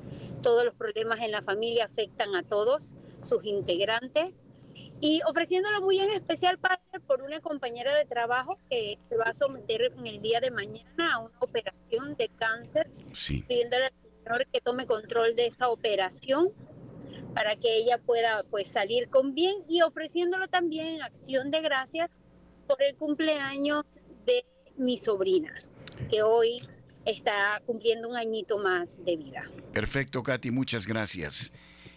todos 0.43 0.65
los 0.65 0.75
problemas 0.75 1.21
en 1.21 1.33
la 1.33 1.43
familia 1.43 1.85
afectan 1.85 2.35
a 2.37 2.43
todos 2.43 2.95
sus 3.23 3.45
integrantes 3.45 4.45
y 5.03 5.21
ofreciéndolo 5.27 5.81
muy 5.81 5.99
en 5.99 6.11
especial, 6.11 6.59
Padre, 6.59 6.79
por 7.09 7.23
una 7.23 7.41
compañera 7.41 7.93
de 7.93 8.05
trabajo 8.05 8.57
que 8.71 8.97
se 9.09 9.17
va 9.17 9.25
a 9.25 9.33
someter 9.35 9.93
en 9.99 10.07
el 10.07 10.23
día 10.23 10.41
de 10.41 10.53
mañana 10.53 11.15
a 11.15 11.19
una 11.19 11.37
operación 11.41 12.15
de 12.17 12.29
cáncer, 12.29 12.89
sí. 13.11 13.43
pidiéndole 13.49 13.87
al 13.87 13.93
Señor 14.01 14.47
que 14.53 14.61
tome 14.61 14.87
control 14.87 15.35
de 15.35 15.47
esa 15.47 15.71
operación 15.71 16.53
para 17.35 17.57
que 17.57 17.79
ella 17.79 17.99
pueda 17.99 18.45
pues 18.45 18.69
salir 18.69 19.09
con 19.09 19.35
bien 19.35 19.57
y 19.69 19.83
ofreciéndolo 19.83 20.47
también 20.47 20.87
en 20.87 21.03
acción 21.03 21.51
de 21.51 21.63
gracias 21.63 22.09
por 22.69 22.81
el 22.81 22.95
cumpleaños 22.95 23.97
de 24.25 24.47
mi 24.77 24.99
sobrina, 24.99 25.53
que 26.09 26.23
hoy 26.23 26.63
está 27.05 27.61
cumpliendo 27.67 28.09
un 28.09 28.15
añito 28.15 28.57
más 28.59 29.05
de 29.05 29.17
vida. 29.17 29.51
Perfecto, 29.73 30.23
Katy, 30.23 30.53
muchas 30.53 30.87
gracias. 30.87 31.53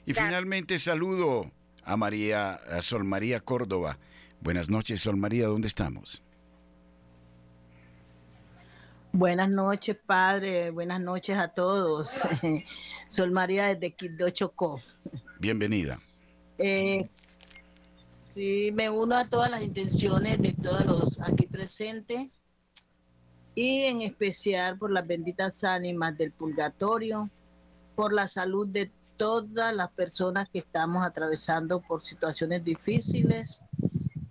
Y 0.07 0.15
finalmente 0.15 0.79
saludo 0.79 1.51
a 1.85 1.95
María 1.95 2.55
a 2.55 2.81
Sol 2.81 3.03
María 3.03 3.39
Córdoba. 3.39 3.97
Buenas 4.41 4.69
noches, 4.69 5.01
Sol 5.01 5.17
María, 5.17 5.47
¿dónde 5.47 5.67
estamos? 5.67 6.21
Buenas 9.11 9.49
noches, 9.49 9.95
padre. 10.05 10.71
Buenas 10.71 10.99
noches 10.99 11.37
a 11.37 11.47
todos. 11.47 12.09
Sol 13.09 13.31
María 13.31 13.67
desde 13.67 13.93
Quito 13.93 14.29
Chocó. 14.29 14.81
Bienvenida. 15.39 16.01
Eh, 16.57 17.07
sí, 18.33 18.71
me 18.73 18.89
uno 18.89 19.15
a 19.15 19.25
todas 19.25 19.49
las 19.49 19.61
intenciones 19.61 20.41
de 20.41 20.53
todos 20.53 20.85
los 20.85 21.21
aquí 21.21 21.47
presentes 21.47 22.37
y 23.55 23.83
en 23.83 24.01
especial 24.01 24.77
por 24.77 24.91
las 24.91 25.07
benditas 25.07 25.63
ánimas 25.63 26.17
del 26.17 26.33
purgatorio, 26.33 27.29
por 27.95 28.11
la 28.11 28.27
salud 28.27 28.67
de 28.67 28.91
todas 29.17 29.73
las 29.73 29.89
personas 29.91 30.49
que 30.49 30.59
estamos 30.59 31.05
atravesando 31.05 31.81
por 31.81 32.03
situaciones 32.03 32.63
difíciles, 32.63 33.61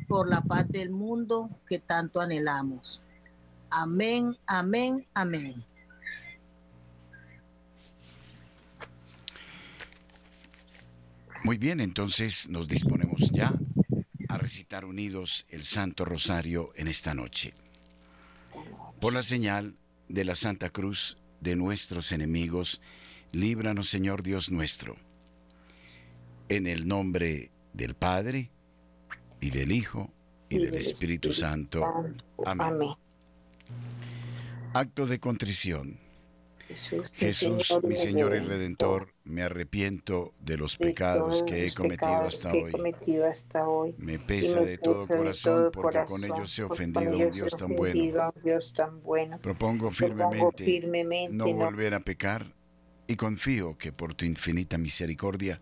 por 0.08 0.28
la 0.28 0.42
paz 0.42 0.68
del 0.68 0.90
mundo 0.90 1.50
que 1.66 1.78
tanto 1.78 2.20
anhelamos. 2.20 3.02
Amén, 3.70 4.36
amén, 4.46 5.06
amén. 5.14 5.64
Muy 11.44 11.58
bien, 11.58 11.80
entonces 11.80 12.48
nos 12.48 12.68
disponemos 12.68 13.30
ya 13.30 13.52
a 14.28 14.38
recitar 14.38 14.84
unidos 14.84 15.44
el 15.50 15.62
Santo 15.62 16.04
Rosario 16.04 16.72
en 16.76 16.88
esta 16.88 17.14
noche. 17.14 17.52
Por 19.00 19.12
la 19.12 19.22
señal 19.22 19.76
de 20.08 20.24
la 20.24 20.34
Santa 20.34 20.70
Cruz 20.70 21.18
de 21.40 21.56
nuestros 21.56 22.12
enemigos, 22.12 22.80
líbranos 23.34 23.88
Señor 23.88 24.22
Dios 24.22 24.50
nuestro. 24.50 24.96
En 26.48 26.66
el 26.66 26.86
nombre 26.86 27.50
del 27.72 27.94
Padre, 27.94 28.50
y 29.40 29.50
del 29.50 29.72
Hijo, 29.72 30.10
y, 30.48 30.58
del, 30.58 30.74
Espíritu, 30.74 31.32
Santo. 31.32 31.84
Amén. 32.46 32.90
Acto 34.72 35.06
de 35.06 35.20
contrición. 35.20 35.98
Jesús, 37.12 37.78
mi 37.82 37.94
Señor 37.94 38.34
y 38.34 38.38
Redentor, 38.38 39.12
me 39.24 39.42
arrepiento 39.42 40.32
de 40.40 40.56
los 40.56 40.78
pecados 40.78 41.42
que 41.42 41.66
he 41.66 41.74
cometido 41.74 42.22
hasta 42.22 42.52
hoy. 43.62 43.94
Me 43.98 44.18
pesa 44.18 44.60
de 44.60 44.78
todo 44.78 45.06
corazón 45.06 45.70
porque 45.72 46.06
con 46.06 46.24
ellos 46.24 46.58
he 46.58 46.62
ofendido 46.62 47.12
a 47.12 47.16
un 47.16 47.30
Dios 47.30 47.54
tan 48.72 49.02
bueno. 49.02 49.38
Propongo 49.42 49.90
firmemente 49.90 51.28
no 51.30 51.52
volver 51.52 51.92
a 51.92 52.00
pecar 52.00 52.54
y 53.06 53.16
confío 53.16 53.76
que 53.76 53.92
por 53.92 54.14
tu 54.14 54.25
infinita 54.25 54.78
misericordia 54.78 55.61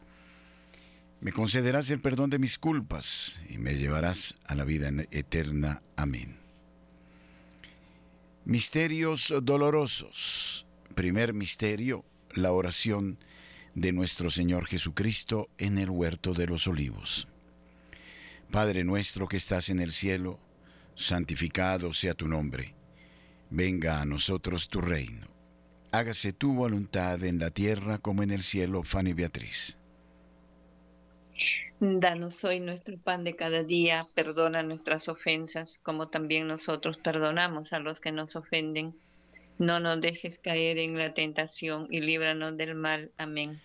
me 1.21 1.33
concederás 1.33 1.89
el 1.91 2.01
perdón 2.01 2.31
de 2.31 2.39
mis 2.39 2.59
culpas 2.59 3.39
y 3.49 3.59
me 3.59 3.77
llevarás 3.77 4.35
a 4.45 4.55
la 4.55 4.65
vida 4.65 4.91
eterna. 5.11 5.83
Amén. 5.97 6.37
Misterios 8.45 9.33
dolorosos. 9.43 10.67
Primer 10.97 11.33
misterio, 11.33 12.05
la 12.35 12.51
oración 12.51 13.19
de 13.75 13.93
nuestro 13.93 14.31
Señor 14.31 14.67
Jesucristo 14.67 15.49
en 15.59 15.79
el 15.79 15.91
huerto 15.91 16.35
de 16.35 16.47
los 16.47 16.67
olivos. 16.67 17.29
Padre 18.51 18.85
nuestro 18.85 19.29
que 19.29 19.37
estás 19.37 19.71
en 19.71 19.81
el 19.81 19.93
cielo, 19.93 20.39
santificado 20.95 21.93
sea 21.93 22.15
tu 22.15 22.27
nombre. 22.27 22.75
Venga 23.49 24.01
a 24.01 24.05
nosotros 24.05 24.69
tu 24.69 24.81
reino. 24.81 25.32
Hágase 25.93 26.33
tu 26.33 26.55
voluntad 26.55 27.23
en 27.23 27.39
la 27.39 27.51
tierra 27.51 27.99
como 27.99 28.23
en 28.23 28.31
el 28.31 28.43
cielo, 28.43 28.83
Fanny 28.83 29.13
Beatriz. 29.13 29.77
Danos 31.81 32.43
hoy 32.45 32.61
nuestro 32.61 32.97
pan 32.97 33.25
de 33.25 33.37
cada 33.37 33.63
día, 33.63 34.03
perdona 34.15 34.63
nuestras 34.63 35.09
ofensas, 35.09 35.79
como 35.83 36.09
también 36.09 36.49
nosotros 36.49 36.97
perdonamos 36.97 37.75
a 37.75 37.79
los 37.79 38.01
que 38.01 38.11
nos 38.11 38.37
ofenden. 38.37 38.95
No 39.59 39.81
nos 39.81 40.01
dejes 40.01 40.39
caer 40.39 40.79
en 40.79 40.97
la 40.97 41.13
tentación 41.13 41.89
y 41.91 42.01
líbranos 42.01 42.57
del 42.57 42.75
mal. 42.75 43.13
Amén. 43.19 43.61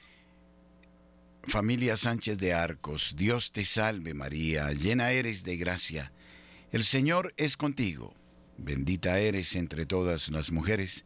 Familia 1.43 1.95
Sánchez 1.95 2.39
de 2.39 2.53
Arcos, 2.53 3.15
Dios 3.15 3.53
te 3.53 3.63
salve 3.63 4.13
María, 4.13 4.73
llena 4.73 5.11
eres 5.11 5.45
de 5.45 5.55
gracia. 5.55 6.11
El 6.73 6.83
Señor 6.83 7.33
es 7.37 7.55
contigo. 7.55 8.13
Bendita 8.57 9.17
eres 9.19 9.55
entre 9.55 9.85
todas 9.85 10.29
las 10.29 10.51
mujeres, 10.51 11.05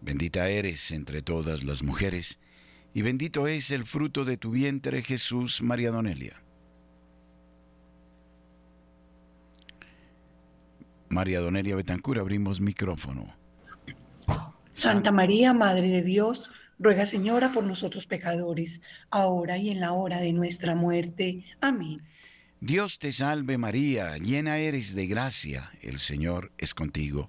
Bendita 0.00 0.48
eres 0.48 0.90
entre 0.92 1.22
todas 1.22 1.62
las 1.62 1.82
mujeres, 1.82 2.38
y 2.92 3.02
bendito 3.02 3.46
es 3.46 3.70
el 3.70 3.84
fruto 3.84 4.24
de 4.24 4.36
tu 4.36 4.50
vientre 4.50 5.02
Jesús, 5.02 5.62
María 5.62 5.90
Donelia. 5.90 6.40
María 11.08 11.40
Donelia 11.40 11.76
Betancur, 11.76 12.18
abrimos 12.18 12.60
micrófono. 12.60 13.34
Santa 14.74 15.12
María, 15.12 15.52
Madre 15.52 15.88
de 15.88 16.02
Dios, 16.02 16.50
ruega 16.78 17.06
Señora 17.06 17.52
por 17.52 17.64
nosotros 17.64 18.06
pecadores, 18.06 18.80
ahora 19.10 19.56
y 19.56 19.70
en 19.70 19.80
la 19.80 19.92
hora 19.92 20.18
de 20.18 20.32
nuestra 20.32 20.74
muerte. 20.74 21.44
Amén. 21.60 22.02
Dios 22.60 22.98
te 22.98 23.12
salve 23.12 23.58
María, 23.58 24.16
llena 24.18 24.58
eres 24.58 24.94
de 24.94 25.06
gracia, 25.06 25.70
el 25.82 25.98
Señor 25.98 26.50
es 26.58 26.74
contigo. 26.74 27.28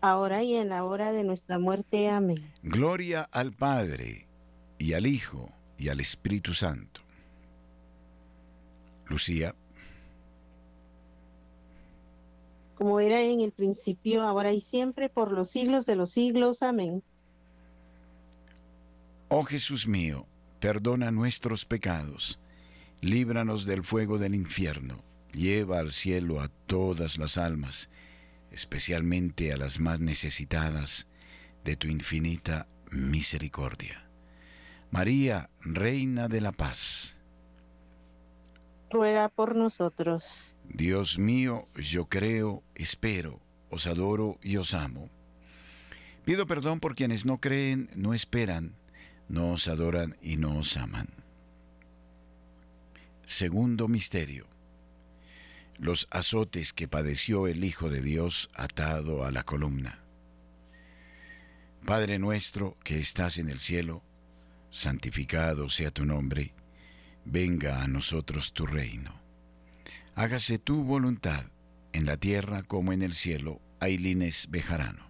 ahora 0.00 0.42
y 0.42 0.54
en 0.54 0.68
la 0.68 0.84
hora 0.84 1.12
de 1.12 1.24
nuestra 1.24 1.58
muerte. 1.58 2.08
Amén. 2.08 2.52
Gloria 2.62 3.28
al 3.32 3.52
Padre, 3.52 4.26
y 4.78 4.94
al 4.94 5.06
Hijo, 5.06 5.52
y 5.78 5.88
al 5.88 6.00
Espíritu 6.00 6.54
Santo. 6.54 7.00
Lucía. 9.06 9.54
Como 12.74 13.00
era 13.00 13.20
en 13.20 13.40
el 13.40 13.52
principio, 13.52 14.22
ahora 14.22 14.52
y 14.52 14.60
siempre, 14.60 15.08
por 15.08 15.32
los 15.32 15.50
siglos 15.50 15.84
de 15.84 15.96
los 15.96 16.10
siglos. 16.10 16.62
Amén. 16.62 17.02
Oh 19.28 19.44
Jesús 19.44 19.86
mío, 19.86 20.26
perdona 20.58 21.10
nuestros 21.10 21.64
pecados, 21.64 22.40
líbranos 23.00 23.64
del 23.64 23.84
fuego 23.84 24.18
del 24.18 24.34
infierno, 24.34 25.04
lleva 25.32 25.78
al 25.78 25.92
cielo 25.92 26.40
a 26.40 26.48
todas 26.48 27.16
las 27.16 27.38
almas, 27.38 27.90
especialmente 28.52 29.52
a 29.52 29.56
las 29.56 29.80
más 29.80 30.00
necesitadas 30.00 31.08
de 31.64 31.76
tu 31.76 31.88
infinita 31.88 32.66
misericordia. 32.90 34.08
María, 34.90 35.50
Reina 35.60 36.28
de 36.28 36.40
la 36.40 36.52
Paz. 36.52 37.18
ruega 38.90 39.28
por 39.28 39.54
nosotros. 39.54 40.46
Dios 40.68 41.18
mío, 41.18 41.68
yo 41.76 42.06
creo, 42.06 42.64
espero, 42.74 43.40
os 43.70 43.86
adoro 43.86 44.38
y 44.42 44.56
os 44.56 44.74
amo. 44.74 45.10
Pido 46.24 46.46
perdón 46.46 46.80
por 46.80 46.94
quienes 46.94 47.24
no 47.24 47.38
creen, 47.38 47.88
no 47.94 48.14
esperan, 48.14 48.74
no 49.28 49.52
os 49.52 49.68
adoran 49.68 50.16
y 50.20 50.36
no 50.36 50.58
os 50.58 50.76
aman. 50.76 51.08
Segundo 53.24 53.86
misterio. 53.86 54.46
Los 55.80 56.08
azotes 56.10 56.74
que 56.74 56.88
padeció 56.88 57.46
el 57.46 57.64
Hijo 57.64 57.88
de 57.88 58.02
Dios 58.02 58.50
atado 58.54 59.24
a 59.24 59.30
la 59.30 59.44
columna. 59.44 60.04
Padre 61.86 62.18
nuestro 62.18 62.76
que 62.84 62.98
estás 62.98 63.38
en 63.38 63.48
el 63.48 63.58
cielo, 63.58 64.02
santificado 64.68 65.70
sea 65.70 65.90
tu 65.90 66.04
nombre, 66.04 66.52
venga 67.24 67.82
a 67.82 67.88
nosotros 67.88 68.52
tu 68.52 68.66
reino. 68.66 69.18
Hágase 70.14 70.58
tu 70.58 70.84
voluntad 70.84 71.44
en 71.94 72.04
la 72.04 72.18
tierra 72.18 72.62
como 72.62 72.92
en 72.92 73.00
el 73.00 73.14
cielo. 73.14 73.58
Ailines 73.80 74.50
Bejarano. 74.50 75.08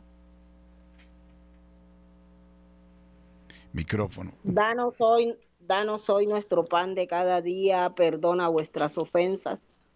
Danos 4.45 4.95
hoy, 4.99 5.37
danos 5.59 6.09
hoy 6.09 6.29
nuestro 6.29 6.65
pan 6.65 6.95
de 6.95 7.09
cada 7.09 7.43
día, 7.43 7.93
perdona 7.97 8.47
vuestras 8.47 8.97
ofensas, 8.99 9.67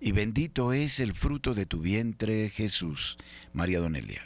y 0.00 0.12
bendito 0.12 0.72
es 0.72 1.00
el 1.00 1.14
fruto 1.14 1.54
de 1.54 1.66
tu 1.66 1.80
vientre, 1.80 2.50
Jesús. 2.50 3.16
María 3.52 3.80
Donelia. 3.80 4.22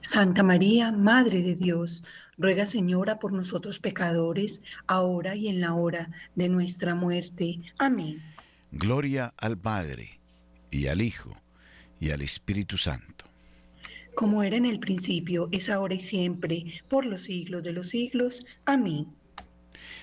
Santa 0.00 0.42
María, 0.42 0.92
Madre 0.92 1.42
de 1.42 1.54
Dios, 1.54 2.04
ruega 2.36 2.66
Señora 2.66 3.18
por 3.18 3.32
nosotros 3.32 3.78
pecadores, 3.78 4.60
ahora 4.86 5.34
y 5.34 5.48
en 5.48 5.60
la 5.60 5.74
hora 5.74 6.10
de 6.34 6.48
nuestra 6.48 6.94
muerte. 6.94 7.60
Amén. 7.78 8.22
Gloria 8.70 9.32
al 9.36 9.56
Padre, 9.56 10.20
y 10.70 10.88
al 10.88 11.00
Hijo, 11.00 11.40
y 12.00 12.10
al 12.10 12.20
Espíritu 12.20 12.76
Santo. 12.76 13.24
Como 14.14 14.42
era 14.42 14.56
en 14.56 14.66
el 14.66 14.78
principio, 14.78 15.48
es 15.52 15.70
ahora 15.70 15.94
y 15.94 16.00
siempre, 16.00 16.82
por 16.88 17.06
los 17.06 17.22
siglos 17.22 17.62
de 17.62 17.72
los 17.72 17.88
siglos. 17.88 18.44
Amén. 18.64 19.06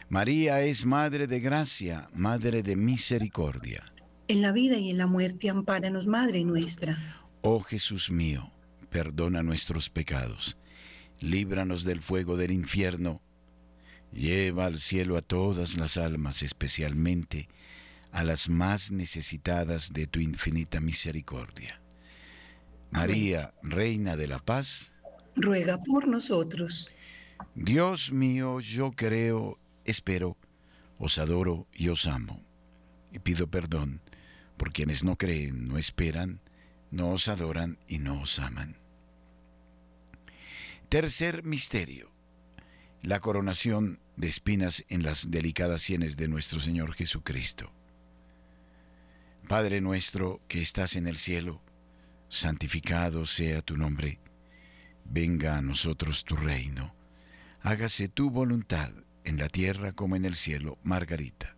María 0.09 0.61
es 0.61 0.85
Madre 0.85 1.27
de 1.27 1.39
Gracia, 1.39 2.09
Madre 2.13 2.63
de 2.63 2.75
Misericordia. 2.75 3.93
En 4.31 4.41
la 4.41 4.53
vida 4.53 4.77
y 4.77 4.89
en 4.89 4.97
la 4.97 5.07
muerte, 5.07 5.49
ampáranos, 5.49 6.07
Madre 6.07 6.45
nuestra. 6.45 7.19
Oh 7.41 7.59
Jesús 7.59 8.09
mío, 8.09 8.49
perdona 8.89 9.43
nuestros 9.43 9.89
pecados, 9.89 10.57
líbranos 11.19 11.83
del 11.83 11.99
fuego 11.99 12.37
del 12.37 12.51
infierno, 12.51 13.21
lleva 14.13 14.67
al 14.67 14.79
cielo 14.79 15.17
a 15.17 15.21
todas 15.21 15.75
las 15.75 15.97
almas, 15.97 16.43
especialmente 16.43 17.49
a 18.13 18.23
las 18.23 18.47
más 18.47 18.93
necesitadas 18.93 19.91
de 19.91 20.07
tu 20.07 20.21
infinita 20.21 20.79
misericordia. 20.79 21.81
María, 22.89 23.53
Reina 23.61 24.15
de 24.15 24.29
la 24.29 24.37
Paz, 24.37 24.95
ruega 25.35 25.77
por 25.77 26.07
nosotros. 26.07 26.89
Dios 27.53 28.13
mío, 28.13 28.61
yo 28.61 28.93
creo, 28.93 29.59
espero, 29.83 30.37
os 30.99 31.19
adoro 31.19 31.67
y 31.73 31.89
os 31.89 32.07
amo. 32.07 32.41
Y 33.11 33.19
pido 33.19 33.47
perdón 33.47 33.99
por 34.61 34.73
quienes 34.73 35.03
no 35.03 35.17
creen, 35.17 35.67
no 35.67 35.79
esperan, 35.79 36.39
no 36.91 37.09
os 37.09 37.29
adoran 37.29 37.79
y 37.87 37.97
no 37.97 38.21
os 38.21 38.37
aman. 38.37 38.75
Tercer 40.87 41.41
misterio. 41.41 42.11
La 43.01 43.19
coronación 43.19 43.99
de 44.17 44.27
espinas 44.27 44.85
en 44.87 45.01
las 45.01 45.31
delicadas 45.31 45.81
sienes 45.81 46.15
de 46.15 46.27
nuestro 46.27 46.59
Señor 46.59 46.93
Jesucristo. 46.93 47.73
Padre 49.47 49.81
nuestro 49.81 50.41
que 50.47 50.61
estás 50.61 50.95
en 50.95 51.07
el 51.07 51.17
cielo, 51.17 51.63
santificado 52.29 53.25
sea 53.25 53.63
tu 53.63 53.77
nombre, 53.77 54.19
venga 55.05 55.57
a 55.57 55.63
nosotros 55.63 56.23
tu 56.23 56.35
reino, 56.35 56.93
hágase 57.61 58.09
tu 58.09 58.29
voluntad 58.29 58.91
en 59.23 59.39
la 59.39 59.49
tierra 59.49 59.91
como 59.91 60.15
en 60.15 60.25
el 60.25 60.35
cielo. 60.35 60.77
Margarita. 60.83 61.57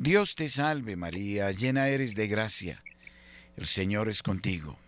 Dios 0.00 0.36
te 0.36 0.48
salve 0.48 0.94
María, 0.94 1.50
llena 1.50 1.88
eres 1.88 2.14
de 2.14 2.28
gracia, 2.28 2.84
el 3.56 3.66
Señor 3.66 4.08
es 4.08 4.22
contigo. 4.22 4.78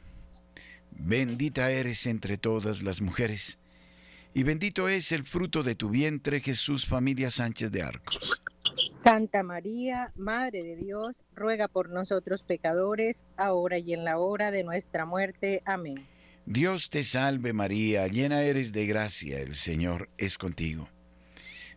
Bendita 0.93 1.73
eres 1.73 2.07
entre 2.07 2.39
todas 2.39 2.85
las 2.85 3.01
mujeres, 3.01 3.59
y 4.35 4.45
bendito 4.45 4.89
es 4.89 5.11
el 5.11 5.25
fruto 5.25 5.65
de 5.65 5.75
tu 5.75 5.91
vientre, 5.91 6.41
Jesús, 6.41 6.87
familia 6.87 7.29
Sánchez 7.29 7.73
de 7.73 7.83
Arcos. 7.83 8.41
Santa 8.93 9.43
María, 9.43 10.13
Madre 10.15 10.63
de 10.63 10.77
Dios, 10.77 11.25
ruega 11.35 11.67
por 11.67 11.89
nosotros 11.89 12.45
pecadores, 12.45 13.25
ahora 13.37 13.79
y 13.79 13.95
en 13.95 14.05
la 14.05 14.17
hora 14.17 14.53
de 14.53 14.63
nuestra 14.63 15.07
muerte. 15.07 15.61
Amén. 15.65 16.07
Dios 16.47 16.89
te 16.89 17.03
salve 17.03 17.53
María, 17.53 18.07
llena 18.07 18.43
eres 18.43 18.73
de 18.73 18.87
gracia, 18.87 19.41
el 19.41 19.57
Señor 19.57 20.09
es 20.19 20.39
contigo. 20.39 20.89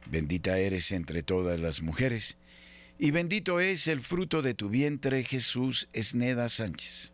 Bendita 0.06 0.60
eres 0.60 0.92
entre 0.92 1.24
todas 1.24 1.60
las 1.60 1.82
mujeres, 1.82 2.38
y 2.98 3.12
bendito 3.12 3.60
es 3.60 3.88
el 3.88 4.02
fruto 4.02 4.42
de 4.42 4.54
tu 4.54 4.70
vientre, 4.70 5.24
Jesús 5.24 5.90
Esneda 5.94 6.50
Sánchez. 6.50 7.14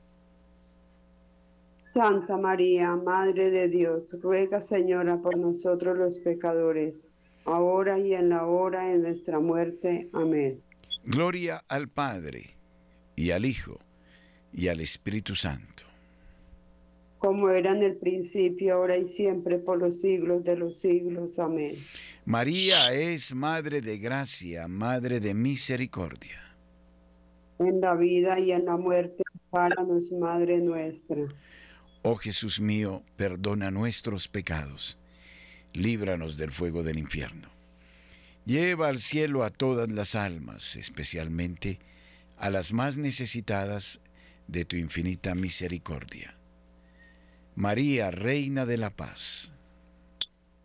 Santa 1.84 2.38
María, 2.38 2.96
Madre 2.96 3.50
de 3.50 3.68
Dios, 3.68 4.04
ruega 4.22 4.62
Señora 4.62 5.18
por 5.18 5.38
nosotros 5.38 5.98
los 5.98 6.20
pecadores, 6.20 7.10
ahora 7.46 7.98
y 7.98 8.14
en 8.14 8.30
la 8.30 8.46
hora 8.46 8.90
de 8.90 9.00
nuestra 9.00 9.40
muerte. 9.40 10.08
Amén. 10.14 10.60
Gloria 11.04 11.64
al 11.68 11.90
Padre, 11.90 12.58
y 13.16 13.32
al 13.32 13.46
Hijo, 13.46 13.80
y 14.54 14.68
al 14.68 14.82
Espíritu 14.82 15.34
Santo. 15.34 15.89
Como 17.20 17.50
era 17.50 17.74
en 17.74 17.84
el 17.84 17.98
principio, 17.98 18.76
ahora 18.76 18.98
y 18.98 19.06
siempre, 19.06 19.60
por 19.60 19.78
los 19.78 20.00
siglos 20.00 20.44
de 20.44 20.56
los 20.56 20.78
siglos. 20.78 21.38
Amén. 21.38 21.76
María 22.26 22.94
es 22.94 23.34
Madre 23.34 23.82
de 23.82 23.98
Gracia, 23.98 24.68
Madre 24.68 25.20
de 25.20 25.34
Misericordia. 25.34 26.42
En 27.60 27.82
la 27.82 27.96
vida 27.96 28.40
y 28.40 28.54
en 28.54 28.66
la 28.66 28.78
muerte, 28.78 29.24
páranos, 29.50 30.12
Madre 30.14 30.60
nuestra. 30.60 31.28
Oh 32.02 32.16
Jesús 32.16 32.62
mío, 32.62 33.04
perdona 33.18 33.72
nuestros 33.72 34.30
pecados, 34.30 34.98
líbranos 35.74 36.38
del 36.38 36.52
fuego 36.52 36.84
del 36.84 36.98
infierno. 36.98 37.50
Lleva 38.46 38.88
al 38.88 39.00
cielo 39.00 39.44
a 39.44 39.50
todas 39.50 39.92
las 39.92 40.16
almas, 40.16 40.78
especialmente 40.78 41.80
a 42.38 42.50
las 42.50 42.72
más 42.72 42.98
necesitadas 42.98 44.00
de 44.48 44.64
tu 44.64 44.78
infinita 44.78 45.36
misericordia. 45.36 46.39
María, 47.56 48.12
Reina 48.12 48.66
de 48.66 48.78
la 48.78 48.90
Paz. 48.90 49.54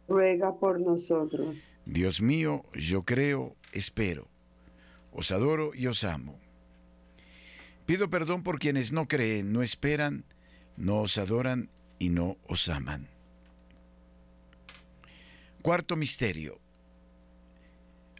Ruega 0.08 0.54
por 0.58 0.80
nosotros. 0.80 1.74
Dios 1.86 2.20
mío, 2.20 2.62
yo 2.74 3.04
creo, 3.04 3.56
espero, 3.72 4.28
os 5.12 5.32
adoro 5.32 5.74
y 5.74 5.86
os 5.86 6.04
amo. 6.04 6.38
Pido 7.86 8.08
perdón 8.10 8.42
por 8.42 8.58
quienes 8.58 8.92
no 8.92 9.08
creen, 9.08 9.52
no 9.52 9.62
esperan, 9.62 10.24
no 10.76 11.00
os 11.00 11.18
adoran 11.18 11.70
y 11.98 12.08
no 12.08 12.36
os 12.46 12.68
aman. 12.68 13.08
Cuarto 15.62 15.96
misterio. 15.96 16.60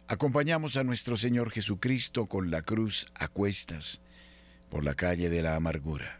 Acompañamos 0.07 0.77
a 0.77 0.83
nuestro 0.83 1.17
Señor 1.17 1.49
Jesucristo 1.51 2.27
con 2.27 2.51
la 2.51 2.61
cruz 2.61 3.07
a 3.15 3.27
cuestas 3.27 4.01
por 4.69 4.83
la 4.83 4.93
calle 4.93 5.29
de 5.29 5.41
la 5.41 5.55
amargura. 5.55 6.19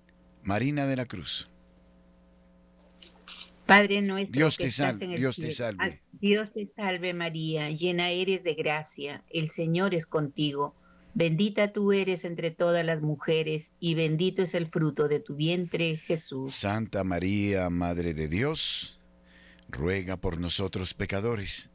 Marina 0.43 0.85
de 0.87 0.95
la 0.95 1.05
Cruz. 1.05 1.49
Padre 3.65 4.01
nuestro 4.01 4.37
Dios 4.37 4.57
que 4.57 4.63
te 4.63 4.69
estás 4.69 4.99
salve, 4.99 5.05
en 5.05 5.11
el 5.11 5.19
Dios 5.19 5.35
te 5.37 5.51
salve. 5.51 6.01
Dios 6.11 6.51
te 6.51 6.65
salve 6.65 7.13
María, 7.13 7.69
llena 7.69 8.09
eres 8.09 8.43
de 8.43 8.53
gracia, 8.53 9.23
el 9.29 9.49
Señor 9.49 9.93
es 9.93 10.05
contigo. 10.05 10.75
Bendita 11.13 11.73
tú 11.73 11.91
eres 11.91 12.25
entre 12.25 12.51
todas 12.51 12.85
las 12.85 13.01
mujeres 13.01 13.71
y 13.79 13.95
bendito 13.95 14.43
es 14.43 14.55
el 14.55 14.67
fruto 14.67 15.07
de 15.07 15.19
tu 15.19 15.35
vientre, 15.35 15.97
Jesús. 15.97 16.55
Santa 16.55 17.03
María, 17.03 17.69
Madre 17.69 18.13
de 18.13 18.27
Dios, 18.27 18.99
ruega 19.69 20.17
por 20.17 20.39
nosotros 20.39 20.93
pecadores, 20.93 21.69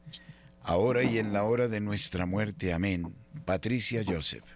ahora 0.63 1.03
y 1.03 1.19
en 1.19 1.33
la 1.33 1.45
hora 1.45 1.69
de 1.69 1.81
nuestra 1.81 2.25
muerte. 2.27 2.73
Amén. 2.73 3.15
Patricia 3.45 4.03
Joseph. 4.07 4.56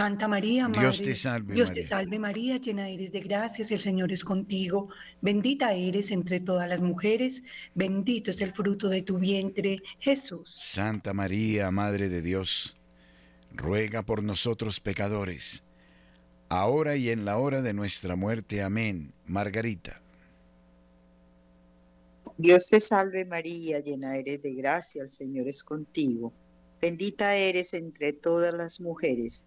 Santa 0.00 0.28
María, 0.28 0.66
Madre, 0.66 0.80
Dios 0.80 1.02
te 1.02 1.14
salve, 1.14 1.52
Dios 1.52 1.68
María. 1.68 1.82
te 1.82 1.86
salve 1.86 2.18
María, 2.18 2.56
llena 2.56 2.88
eres 2.88 3.12
de 3.12 3.20
gracias, 3.20 3.70
el 3.70 3.78
Señor 3.78 4.10
es 4.12 4.24
contigo, 4.24 4.88
bendita 5.20 5.74
eres 5.74 6.10
entre 6.10 6.40
todas 6.40 6.66
las 6.70 6.80
mujeres, 6.80 7.42
bendito 7.74 8.30
es 8.30 8.40
el 8.40 8.54
fruto 8.54 8.88
de 8.88 9.02
tu 9.02 9.18
vientre, 9.18 9.82
Jesús. 9.98 10.56
Santa 10.58 11.12
María, 11.12 11.70
Madre 11.70 12.08
de 12.08 12.22
Dios, 12.22 12.78
ruega 13.52 14.00
por 14.00 14.22
nosotros 14.22 14.80
pecadores, 14.80 15.64
ahora 16.48 16.96
y 16.96 17.10
en 17.10 17.26
la 17.26 17.36
hora 17.36 17.60
de 17.60 17.74
nuestra 17.74 18.16
muerte. 18.16 18.62
Amén. 18.62 19.12
Margarita. 19.26 20.00
Dios 22.38 22.70
te 22.70 22.80
salve 22.80 23.26
María, 23.26 23.80
llena 23.80 24.16
eres 24.16 24.40
de 24.42 24.54
gracia, 24.54 25.02
el 25.02 25.10
Señor 25.10 25.46
es 25.46 25.62
contigo. 25.62 26.32
Bendita 26.80 27.36
eres 27.36 27.74
entre 27.74 28.14
todas 28.14 28.54
las 28.54 28.80
mujeres, 28.80 29.46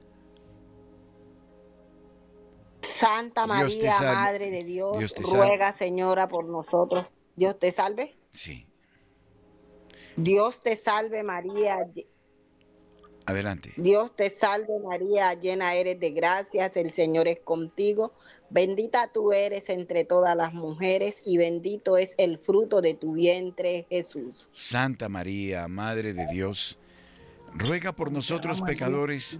Santa 3.01 3.47
María. 3.47 3.99
Madre 3.99 4.51
de 4.51 4.63
Dios, 4.63 5.13
ruega, 5.31 5.73
Señora, 5.73 6.27
por 6.27 6.45
nosotros. 6.45 7.07
Dios 7.35 7.57
te 7.57 7.71
salve. 7.71 8.15
Sí. 8.29 8.67
Dios 10.15 10.59
te 10.59 10.75
salve, 10.75 11.23
María. 11.23 11.87
Adelante. 13.25 13.73
Dios 13.77 14.15
te 14.15 14.29
salve, 14.29 14.79
María, 14.83 15.33
llena 15.33 15.73
eres 15.73 15.99
de 15.99 16.11
gracias, 16.11 16.75
el 16.77 16.91
Señor 16.91 17.27
es 17.27 17.39
contigo. 17.39 18.13
Bendita 18.49 19.11
tú 19.11 19.31
eres 19.31 19.69
entre 19.69 20.03
todas 20.03 20.35
las 20.35 20.53
mujeres 20.53 21.21
y 21.25 21.37
bendito 21.37 21.97
es 21.97 22.13
el 22.17 22.37
fruto 22.37 22.81
de 22.81 22.93
tu 22.93 23.13
vientre, 23.13 23.85
Jesús. 23.89 24.49
Santa 24.51 25.07
María, 25.07 25.67
Madre 25.67 26.13
de 26.13 26.27
Dios, 26.27 26.77
ruega 27.53 27.93
por 27.93 28.11
nosotros 28.11 28.61
pecadores, 28.61 29.39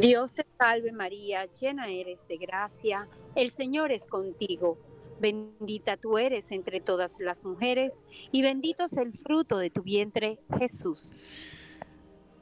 Dios 0.00 0.32
te 0.32 0.46
salve 0.58 0.92
María, 0.92 1.46
llena 1.46 1.88
eres 1.88 2.26
de 2.28 2.36
gracia, 2.36 3.08
el 3.34 3.50
Señor 3.50 3.92
es 3.92 4.06
contigo. 4.06 4.78
Bendita 5.18 5.96
tú 5.96 6.18
eres 6.18 6.50
entre 6.52 6.80
todas 6.80 7.18
las 7.20 7.44
mujeres 7.44 8.04
y 8.32 8.42
bendito 8.42 8.84
es 8.84 8.96
el 8.98 9.12
fruto 9.14 9.56
de 9.58 9.70
tu 9.70 9.82
vientre 9.82 10.38
Jesús. 10.58 11.22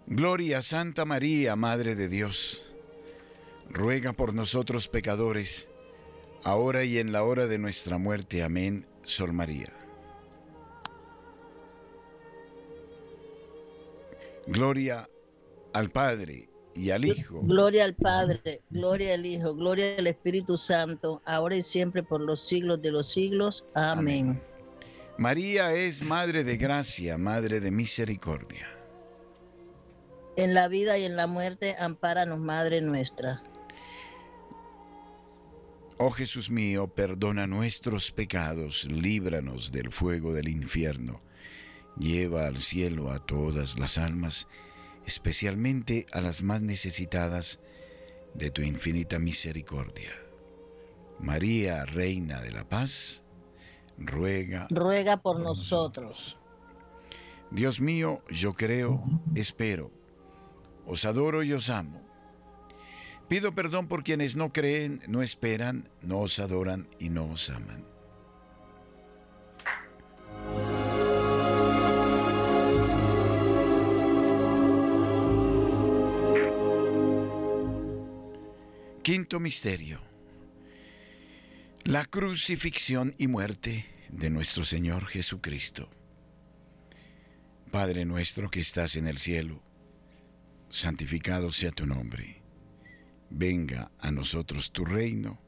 Gloria 0.06 0.58
a 0.58 0.62
Santa 0.62 1.04
María, 1.04 1.54
Madre 1.56 1.94
de 1.94 2.08
Dios. 2.08 2.72
Ruega 3.70 4.12
por 4.12 4.34
nosotros 4.34 4.88
pecadores, 4.88 5.70
ahora 6.42 6.84
y 6.84 6.98
en 6.98 7.12
la 7.12 7.22
hora 7.22 7.46
de 7.46 7.58
nuestra 7.58 7.96
muerte. 7.96 8.42
Amén, 8.42 8.86
Sol 9.02 9.32
María. 9.32 9.72
Gloria 14.46 15.08
al 15.72 15.90
Padre 15.90 16.53
y 16.74 16.90
al 16.90 17.04
Hijo. 17.04 17.40
Gloria 17.42 17.84
al 17.84 17.94
Padre, 17.94 18.60
gloria 18.70 19.14
al 19.14 19.26
Hijo, 19.26 19.54
gloria 19.54 19.96
al 19.98 20.06
Espíritu 20.06 20.56
Santo, 20.56 21.22
ahora 21.24 21.56
y 21.56 21.62
siempre 21.62 22.02
por 22.02 22.20
los 22.20 22.46
siglos 22.46 22.82
de 22.82 22.90
los 22.90 23.12
siglos. 23.12 23.64
Amén. 23.74 24.30
Amén. 24.30 24.42
María 25.16 25.72
es 25.72 26.02
Madre 26.02 26.42
de 26.42 26.56
Gracia, 26.56 27.16
Madre 27.18 27.60
de 27.60 27.70
Misericordia. 27.70 28.66
En 30.36 30.54
la 30.54 30.66
vida 30.66 30.98
y 30.98 31.04
en 31.04 31.16
la 31.16 31.28
muerte, 31.28 31.76
ampáranos, 31.78 32.40
Madre 32.40 32.80
nuestra. 32.80 33.42
Oh 35.96 36.10
Jesús 36.10 36.50
mío, 36.50 36.88
perdona 36.88 37.46
nuestros 37.46 38.10
pecados, 38.10 38.86
líbranos 38.90 39.70
del 39.70 39.92
fuego 39.92 40.34
del 40.34 40.48
infierno, 40.48 41.22
lleva 41.96 42.48
al 42.48 42.58
cielo 42.58 43.12
a 43.12 43.24
todas 43.24 43.78
las 43.78 43.96
almas, 43.96 44.48
especialmente 45.06 46.06
a 46.12 46.20
las 46.20 46.42
más 46.42 46.62
necesitadas 46.62 47.60
de 48.34 48.50
tu 48.50 48.62
infinita 48.62 49.18
misericordia. 49.18 50.10
María, 51.20 51.84
Reina 51.84 52.40
de 52.40 52.50
la 52.50 52.68
Paz, 52.68 53.22
ruega, 53.96 54.66
ruega 54.70 55.16
por, 55.18 55.36
por 55.36 55.44
nosotros. 55.44 56.06
nosotros. 56.06 56.38
Dios 57.50 57.80
mío, 57.80 58.22
yo 58.30 58.54
creo, 58.54 59.02
espero 59.34 59.90
os 60.86 61.04
adoro 61.04 61.42
y 61.42 61.52
os 61.52 61.70
amo. 61.70 62.02
Pido 63.28 63.52
perdón 63.52 63.88
por 63.88 64.04
quienes 64.04 64.36
no 64.36 64.52
creen, 64.52 65.00
no 65.08 65.22
esperan, 65.22 65.88
no 66.02 66.20
os 66.20 66.38
adoran 66.38 66.88
y 66.98 67.08
no 67.08 67.24
os 67.30 67.50
aman. 67.50 67.93
Quinto 79.04 79.38
misterio. 79.38 80.00
La 81.82 82.06
crucifixión 82.06 83.14
y 83.18 83.26
muerte 83.26 83.84
de 84.08 84.30
nuestro 84.30 84.64
Señor 84.64 85.04
Jesucristo. 85.04 85.90
Padre 87.70 88.06
nuestro 88.06 88.50
que 88.50 88.60
estás 88.60 88.96
en 88.96 89.06
el 89.06 89.18
cielo 89.18 89.62
santificado 90.70 91.52
sea 91.52 91.70
tu 91.70 91.84
nombre. 91.84 92.40
Venga 93.28 93.92
a 93.98 94.10
nosotros 94.10 94.72
tu 94.72 94.86
reino. 94.86 95.38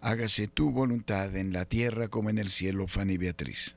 Hágase 0.00 0.46
tu 0.46 0.70
voluntad 0.70 1.34
en 1.34 1.52
la 1.52 1.64
tierra 1.64 2.06
como 2.06 2.30
en 2.30 2.38
el 2.38 2.50
cielo, 2.50 2.86
Fanny 2.86 3.16
Beatriz. 3.16 3.76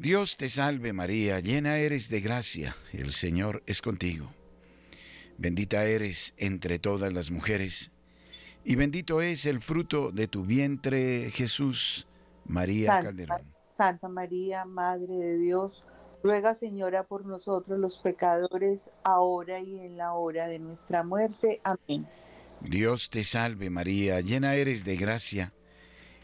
Dios 0.00 0.38
te 0.38 0.48
salve 0.48 0.94
María, 0.94 1.40
llena 1.40 1.76
eres 1.76 2.08
de 2.08 2.22
gracia, 2.22 2.74
el 2.90 3.12
Señor 3.12 3.62
es 3.66 3.82
contigo. 3.82 4.32
Bendita 5.36 5.84
eres 5.84 6.32
entre 6.38 6.78
todas 6.78 7.12
las 7.12 7.30
mujeres, 7.30 7.92
y 8.64 8.76
bendito 8.76 9.20
es 9.20 9.44
el 9.44 9.60
fruto 9.60 10.10
de 10.10 10.26
tu 10.26 10.42
vientre, 10.42 11.30
Jesús, 11.30 12.08
María 12.46 12.92
Santa, 12.92 13.08
Calderón. 13.08 13.54
Santa 13.66 14.08
María, 14.08 14.64
Madre 14.64 15.16
de 15.16 15.36
Dios, 15.36 15.84
ruega 16.24 16.54
Señora 16.54 17.02
por 17.02 17.26
nosotros 17.26 17.78
los 17.78 17.98
pecadores, 17.98 18.90
ahora 19.04 19.60
y 19.60 19.80
en 19.80 19.98
la 19.98 20.14
hora 20.14 20.46
de 20.46 20.60
nuestra 20.60 21.04
muerte. 21.04 21.60
Amén. 21.62 22.08
Dios 22.62 23.10
te 23.10 23.22
salve 23.22 23.68
María, 23.68 24.22
llena 24.22 24.54
eres 24.54 24.86
de 24.86 24.96
gracia, 24.96 25.52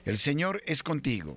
el 0.06 0.16
Señor 0.16 0.62
es 0.64 0.82
contigo. 0.82 1.36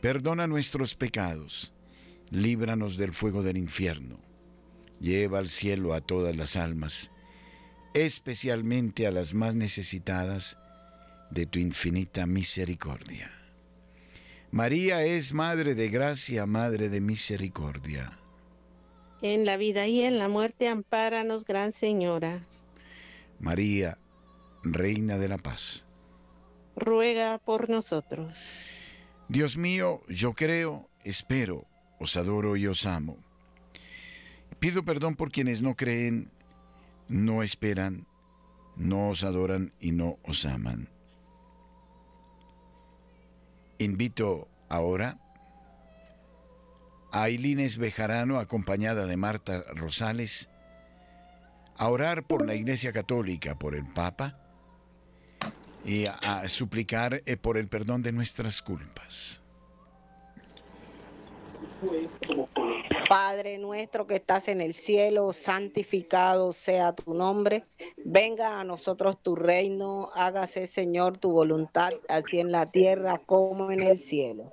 perdona 0.00 0.46
nuestros 0.46 0.94
pecados, 0.94 1.74
líbranos 2.30 2.96
del 2.96 3.12
fuego 3.12 3.42
del 3.42 3.56
infierno, 3.56 4.18
lleva 5.00 5.38
al 5.38 5.48
cielo 5.48 5.94
a 5.94 6.00
todas 6.00 6.36
las 6.36 6.56
almas, 6.56 7.10
especialmente 7.94 9.06
a 9.06 9.10
las 9.10 9.34
más 9.34 9.54
necesitadas 9.54 10.58
de 11.30 11.46
tu 11.46 11.58
infinita 11.58 12.26
misericordia. 12.26 13.30
María 14.50 15.04
es 15.04 15.32
Madre 15.32 15.74
de 15.74 15.88
Gracia, 15.90 16.44
Madre 16.46 16.88
de 16.88 17.00
Misericordia. 17.00 18.18
En 19.22 19.44
la 19.44 19.56
vida 19.56 19.86
y 19.86 20.00
en 20.00 20.18
la 20.18 20.28
muerte, 20.28 20.66
ampáranos, 20.66 21.44
Gran 21.44 21.72
Señora. 21.72 22.46
María, 23.38 23.98
Reina 24.64 25.18
de 25.18 25.28
la 25.28 25.38
Paz. 25.38 25.86
Ruega 26.74 27.38
por 27.38 27.68
nosotros. 27.68 28.48
Dios 29.30 29.56
mío, 29.56 30.00
yo 30.08 30.32
creo, 30.32 30.90
espero, 31.04 31.64
os 32.00 32.16
adoro 32.16 32.56
y 32.56 32.66
os 32.66 32.84
amo. 32.84 33.16
Pido 34.58 34.84
perdón 34.84 35.14
por 35.14 35.30
quienes 35.30 35.62
no 35.62 35.76
creen, 35.76 36.32
no 37.06 37.44
esperan, 37.44 38.08
no 38.74 39.10
os 39.10 39.22
adoran 39.22 39.72
y 39.78 39.92
no 39.92 40.18
os 40.24 40.44
aman. 40.46 40.88
Invito 43.78 44.48
ahora 44.68 45.20
a 47.12 47.22
Ailines 47.22 47.78
Bejarano, 47.78 48.40
acompañada 48.40 49.06
de 49.06 49.16
Marta 49.16 49.62
Rosales, 49.76 50.50
a 51.76 51.88
orar 51.88 52.24
por 52.24 52.44
la 52.44 52.56
Iglesia 52.56 52.92
Católica, 52.92 53.54
por 53.54 53.76
el 53.76 53.86
Papa, 53.86 54.39
y 55.84 56.06
a, 56.06 56.12
a 56.12 56.48
suplicar 56.48 57.22
eh, 57.26 57.36
por 57.36 57.58
el 57.58 57.68
perdón 57.68 58.02
de 58.02 58.12
nuestras 58.12 58.62
culpas. 58.62 59.42
Padre 63.08 63.58
nuestro 63.58 64.06
que 64.06 64.16
estás 64.16 64.48
en 64.48 64.60
el 64.60 64.74
cielo, 64.74 65.32
santificado 65.32 66.52
sea 66.52 66.92
tu 66.92 67.14
nombre. 67.14 67.64
Venga 68.04 68.60
a 68.60 68.64
nosotros 68.64 69.16
tu 69.22 69.34
reino, 69.34 70.10
hágase 70.14 70.66
Señor 70.66 71.18
tu 71.18 71.30
voluntad, 71.30 71.90
así 72.08 72.38
en 72.38 72.52
la 72.52 72.66
tierra 72.66 73.18
como 73.18 73.72
en 73.72 73.80
el 73.80 73.98
cielo. 73.98 74.52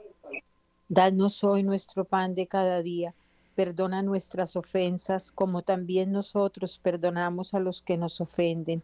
Danos 0.88 1.43
hoy 1.43 1.63
nuestro 1.63 2.05
pan 2.05 2.34
de 2.34 2.47
cada 2.47 2.82
día. 2.82 3.13
Perdona 3.55 4.01
nuestras 4.01 4.55
ofensas, 4.55 5.32
como 5.32 5.63
también 5.63 6.11
nosotros 6.11 6.80
perdonamos 6.82 7.53
a 7.53 7.59
los 7.59 7.82
que 7.82 7.97
nos 7.97 8.21
ofenden. 8.21 8.84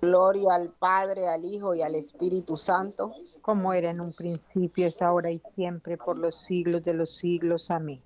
Gloria 0.00 0.54
al 0.54 0.70
Padre, 0.70 1.26
al 1.26 1.44
Hijo 1.44 1.74
y 1.74 1.82
al 1.82 1.94
Espíritu 1.94 2.56
Santo. 2.56 3.12
Como 3.42 3.72
era 3.72 3.90
en 3.90 4.00
un 4.00 4.12
principio, 4.12 4.86
es 4.86 5.02
ahora 5.02 5.30
y 5.30 5.38
siempre, 5.38 5.96
por 5.96 6.18
los 6.18 6.36
siglos 6.36 6.84
de 6.84 6.94
los 6.94 7.16
siglos. 7.16 7.70
Amén. 7.70 8.00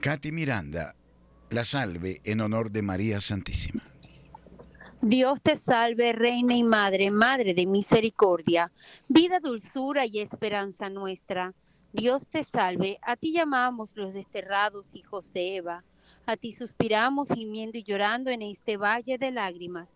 Katy 0.00 0.32
Miranda, 0.32 0.94
la 1.50 1.64
salve 1.64 2.20
en 2.24 2.42
honor 2.42 2.70
de 2.70 2.82
María 2.82 3.20
Santísima. 3.20 3.82
Dios 5.00 5.40
te 5.42 5.56
salve, 5.56 6.12
Reina 6.12 6.56
y 6.56 6.62
Madre, 6.62 7.10
Madre 7.10 7.54
de 7.54 7.66
misericordia, 7.66 8.72
vida, 9.08 9.40
dulzura 9.40 10.04
y 10.04 10.20
esperanza 10.20 10.90
nuestra. 10.90 11.54
Dios 11.92 12.28
te 12.28 12.42
salve, 12.42 12.98
a 13.02 13.16
ti 13.16 13.32
llamamos 13.32 13.96
los 13.96 14.14
desterrados 14.14 14.94
hijos 14.94 15.32
de 15.32 15.56
Eva. 15.56 15.84
A 16.26 16.36
ti 16.36 16.52
suspiramos, 16.52 17.28
gimiendo 17.28 17.78
y 17.78 17.82
llorando 17.82 18.30
en 18.30 18.42
este 18.42 18.76
valle 18.76 19.16
de 19.16 19.30
lágrimas. 19.30 19.95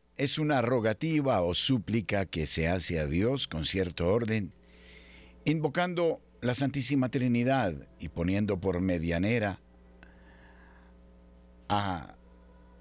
es 0.21 0.37
una 0.37 0.61
rogativa 0.61 1.41
o 1.41 1.55
súplica 1.55 2.27
que 2.27 2.45
se 2.45 2.67
hace 2.67 2.99
a 2.99 3.07
Dios 3.07 3.47
con 3.47 3.65
cierto 3.65 4.07
orden, 4.07 4.53
invocando 5.45 6.21
la 6.41 6.53
Santísima 6.53 7.09
Trinidad 7.09 7.73
y 7.99 8.09
poniendo 8.09 8.59
por 8.59 8.81
medianera 8.81 9.59
a 11.69 12.13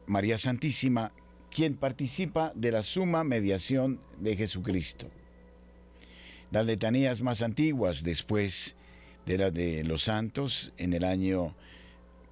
María 0.06 0.36
Santísima, 0.36 1.14
quien 1.50 1.76
participa 1.76 2.52
de 2.54 2.72
la 2.72 2.82
suma 2.82 3.24
mediación 3.24 4.02
de 4.18 4.36
Jesucristo. 4.36 5.08
Las 6.50 6.66
letanías 6.66 7.22
más 7.22 7.40
antiguas, 7.40 8.04
después 8.04 8.76
de 9.24 9.38
las 9.38 9.54
de 9.54 9.82
los 9.84 10.02
santos, 10.02 10.74
en 10.76 10.92
el 10.92 11.04
año 11.04 11.56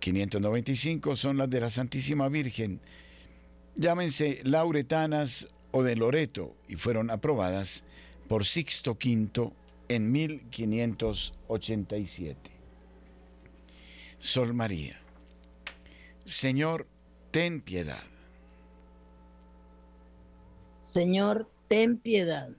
595, 0.01 1.17
son 1.17 1.39
las 1.39 1.49
de 1.49 1.61
la 1.61 1.71
Santísima 1.71 2.29
Virgen, 2.29 2.83
llámense 3.79 4.41
lauretanas 4.45 5.49
o 5.71 5.83
de 5.83 5.97
Loreto, 5.97 6.55
y 6.69 6.77
fueron 6.77 7.11
aprobadas 7.11 7.85
por 8.29 8.45
Sixto 8.45 8.93
V 8.93 9.53
en 9.89 10.13
1587. 10.13 12.51
Sol 14.19 14.53
María, 14.53 15.01
Señor, 16.25 16.87
ten 17.31 17.61
piedad. 17.61 18.03
Señor, 20.81 21.49
ten 21.69 21.99
piedad. 21.99 22.51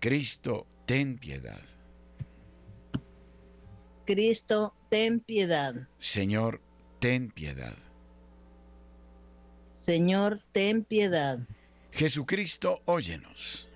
Cristo, 0.00 0.66
ten 0.86 1.18
piedad. 1.18 1.60
Cristo, 4.06 4.74
ten 4.90 5.20
piedad. 5.20 5.88
Señor, 5.98 6.60
ten 7.00 7.30
piedad. 7.30 7.74
Señor, 9.84 10.40
ten 10.52 10.82
piedad. 10.82 11.40
Jesucristo, 11.92 12.80
óyenos. 12.86 13.68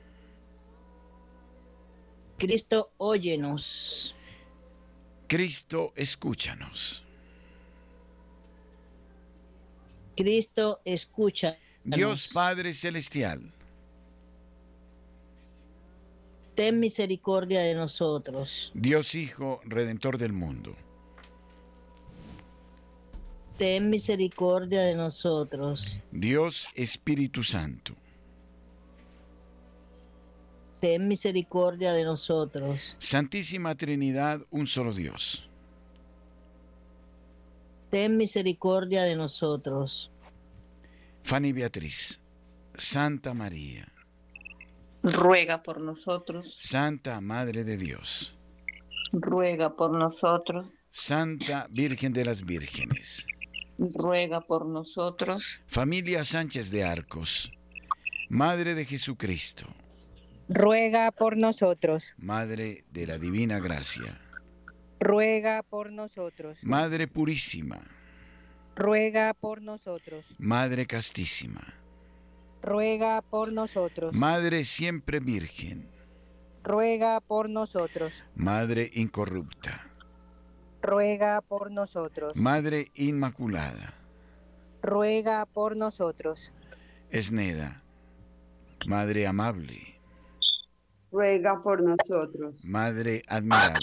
Cristo, 2.38 2.92
óyenos. 2.96 4.14
Cristo, 5.26 5.92
escúchanos. 5.94 7.04
Cristo, 10.16 10.80
escucha. 10.86 11.58
Dios 11.84 12.28
Padre 12.32 12.72
Celestial, 12.72 13.52
ten 16.54 16.80
misericordia 16.80 17.60
de 17.60 17.74
nosotros. 17.74 18.72
Dios 18.74 19.14
Hijo, 19.14 19.60
Redentor 19.64 20.16
del 20.16 20.32
mundo, 20.32 20.74
Ten 23.58 23.90
misericordia 23.90 24.82
de 24.82 24.94
nosotros. 24.94 26.00
Dios 26.12 26.68
Espíritu 26.76 27.42
Santo, 27.42 27.94
Ten 30.80 31.08
misericordia 31.08 31.92
de 31.92 32.04
nosotros. 32.04 32.94
Santísima 33.00 33.74
Trinidad, 33.74 34.42
un 34.50 34.68
solo 34.68 34.92
Dios. 34.94 35.48
Ten 37.90 38.16
misericordia 38.16 39.02
de 39.02 39.16
nosotros. 39.16 40.12
Fanny 41.24 41.52
Beatriz, 41.52 42.20
Santa 42.74 43.34
María, 43.34 43.92
Ruega 45.02 45.58
por 45.60 45.80
nosotros, 45.80 46.54
Santa 46.60 47.20
Madre 47.20 47.64
de 47.64 47.76
Dios, 47.76 48.34
ruega 49.12 49.74
por 49.74 49.92
nosotros, 49.92 50.66
Santa 50.88 51.68
Virgen 51.72 52.12
de 52.12 52.24
las 52.24 52.44
Vírgenes, 52.44 53.26
ruega 53.78 54.40
por 54.40 54.66
nosotros, 54.66 55.60
familia 55.66 56.24
Sánchez 56.24 56.70
de 56.70 56.84
Arcos, 56.84 57.52
Madre 58.28 58.74
de 58.74 58.84
Jesucristo, 58.84 59.66
Ruega 60.50 61.10
por 61.12 61.36
nosotros, 61.36 62.14
Madre 62.16 62.84
de 62.90 63.06
la 63.06 63.18
Divina 63.18 63.60
Gracia, 63.60 64.18
ruega 64.98 65.62
por 65.62 65.92
nosotros, 65.92 66.58
Madre 66.62 67.06
Purísima, 67.06 67.80
ruega 68.74 69.34
por 69.34 69.60
nosotros, 69.60 70.24
Madre 70.38 70.86
Castísima, 70.86 71.60
ruega 72.62 73.20
por 73.20 73.52
nosotros, 73.52 74.14
Madre 74.14 74.64
Siempre 74.64 75.20
Virgen, 75.20 75.86
ruega 76.64 77.20
por 77.20 77.50
nosotros, 77.50 78.12
Madre 78.34 78.90
Incorrupta, 78.94 79.90
ruega 80.82 81.40
por 81.40 81.70
nosotros, 81.70 82.36
Madre 82.36 82.90
Inmaculada, 82.94 83.94
ruega 84.82 85.46
por 85.46 85.76
nosotros, 85.76 86.52
Esneda, 87.10 87.82
Madre 88.86 89.26
Amable, 89.26 90.00
ruega 91.10 91.62
por 91.62 91.82
nosotros, 91.82 92.60
Madre 92.64 93.22
Admirable, 93.28 93.78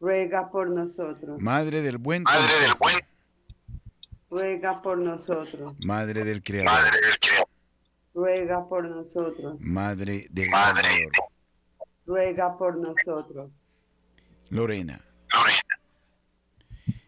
ruega 0.00 0.50
por 0.50 0.70
nosotros, 0.70 1.40
Madre 1.40 1.82
del 1.82 1.98
Buen 1.98 2.24
Consejo, 2.24 2.78
ruega 4.30 4.80
por 4.82 4.98
nosotros, 4.98 5.74
Madre 5.84 6.24
del 6.24 6.42
Creador, 6.42 6.92
ruega 8.14 8.68
por 8.68 8.88
nosotros, 8.88 9.60
Madre 9.60 10.28
del 10.30 10.50
Salvador, 10.50 11.12
ruega 12.06 12.56
por 12.56 12.76
nosotros, 12.76 13.50
Lorena, 14.50 15.00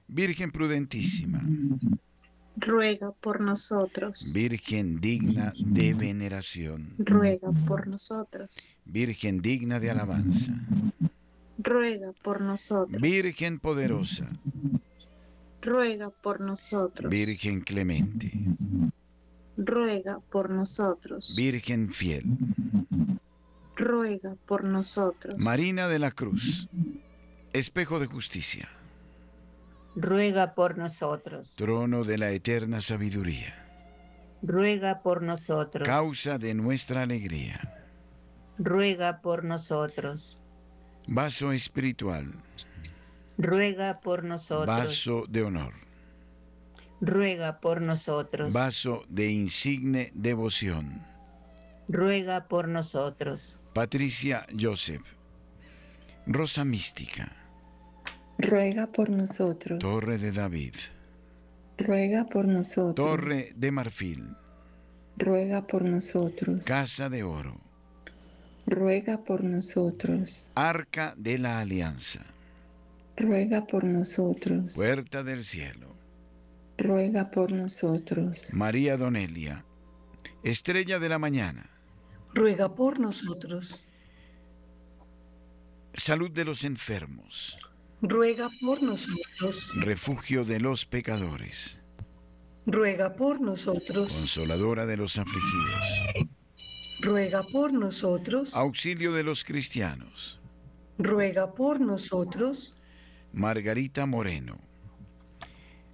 Virgen 0.09 0.51
prudentísima, 0.51 1.41
Ruega 2.57 3.13
por 3.13 3.41
nosotros. 3.41 4.33
Virgen 4.35 5.01
digna 5.01 5.53
de 5.57 5.95
veneración, 5.95 6.95
Ruega 6.99 7.53
por 7.67 7.87
nosotros. 7.87 8.75
Virgen 8.85 9.41
digna 9.41 9.79
de 9.79 9.91
alabanza, 9.91 10.53
Ruega 11.59 12.13
por 12.23 12.41
nosotros. 12.41 13.01
Virgen 13.01 13.61
poderosa, 13.61 14.29
Ruega 15.63 16.11
por 16.11 16.41
nosotros. 16.41 17.11
Virgen 17.11 17.61
clemente, 17.61 18.33
Ruega 19.57 20.19
por 20.31 20.51
nosotros. 20.51 21.37
Virgen 21.37 21.93
fiel, 21.93 22.25
Ruega 23.77 24.35
por 24.47 24.65
nosotros. 24.65 25.37
Marina 25.39 25.87
de 25.87 25.99
la 25.99 26.11
Cruz, 26.11 26.69
espejo 27.53 27.99
de 27.99 28.07
justicia, 28.07 28.69
ruega 29.97 30.55
por 30.55 30.79
nosotros, 30.79 31.55
trono 31.57 32.05
de 32.05 32.19
la 32.19 32.31
eterna 32.31 32.81
sabiduría, 32.81 33.55
ruega 34.43 35.03
por 35.03 35.23
nosotros, 35.23 35.87
causa 35.87 36.39
de 36.39 36.55
nuestra 36.55 37.03
alegría, 37.03 37.85
ruega 38.59 39.21
por 39.21 39.45
nosotros, 39.45 40.39
vaso 41.07 41.53
espiritual, 41.53 42.33
ruega 43.37 44.01
por 44.01 44.23
nosotros, 44.25 44.67
vaso 44.67 45.25
de 45.29 45.43
honor, 45.43 45.75
ruega 47.01 47.61
por 47.61 47.81
nosotros, 47.81 48.53
vaso 48.53 49.05
de 49.09 49.31
insigne 49.33 50.13
devoción. 50.15 51.03
ruega 51.89 52.47
por 52.47 52.69
nosotros, 52.69 53.59
Patricia 53.75 54.47
Joseph, 54.59 55.03
Rosa 56.27 56.65
Mística, 56.65 57.33
Ruega 58.41 58.87
por 58.87 59.11
nosotros. 59.11 59.79
Torre 59.81 60.17
de 60.17 60.33
David, 60.33 60.75
Ruega 61.77 62.27
por 62.27 62.47
nosotros. 62.47 62.95
Torre 62.95 63.53
de 63.55 63.71
Marfil, 63.71 64.35
Ruega 65.19 65.67
por 65.67 65.85
nosotros. 65.85 66.65
Casa 66.65 67.11
de 67.11 67.23
Oro, 67.23 67.61
Ruega 68.67 69.23
por 69.25 69.45
nosotros. 69.45 70.53
Arca 70.55 71.13
de 71.19 71.39
la 71.39 71.61
Alianza, 71.61 72.25
Ruega 73.15 73.67
por 73.67 73.85
nosotros. 73.85 74.75
Puerta 74.75 75.23
del 75.23 75.45
Cielo, 75.45 75.95
Ruega 76.79 77.31
por 77.31 77.53
nosotros. 77.53 78.55
María 78.55 78.97
Donelia, 78.97 79.67
Estrella 80.43 80.99
de 80.99 81.09
la 81.11 81.19
Mañana, 81.19 81.69
Ruega 82.33 82.75
por 82.75 83.01
nosotros. 83.01 83.85
Salud 85.93 86.31
de 86.31 86.47
los 86.47 86.65
enfermos, 86.65 87.59
Ruega 88.03 88.51
por 88.61 88.83
nosotros. 88.83 89.71
Refugio 89.75 90.45
de 90.45 90.59
los 90.59 90.87
pecadores, 90.87 91.83
ruega 92.67 93.15
por 93.15 93.41
nosotros. 93.41 94.13
Consoladora 94.13 94.87
de 94.87 94.97
los 94.97 95.19
afligidos, 95.19 95.87
ruega 97.01 97.43
por 97.43 97.73
nosotros. 97.73 98.55
auxilio 98.57 99.13
de 99.13 99.23
los 99.23 99.45
cristianos, 99.45 100.41
ruega 100.99 101.55
por 101.55 101.81
nosotros. 101.81 102.77
Margarita 103.33 104.07
Moreno, 104.07 104.59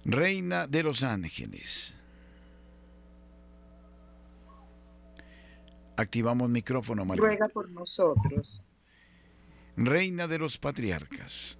Reina 0.05 0.65
de 0.67 0.83
los 0.83 1.03
ángeles. 1.03 1.93
Activamos 5.97 6.49
micrófono, 6.49 7.03
Margarita. 7.03 7.27
Ruega 7.27 7.47
por 7.49 7.69
nosotros. 7.71 8.63
Reina 9.75 10.27
de 10.27 10.39
los 10.39 10.57
patriarcas, 10.57 11.59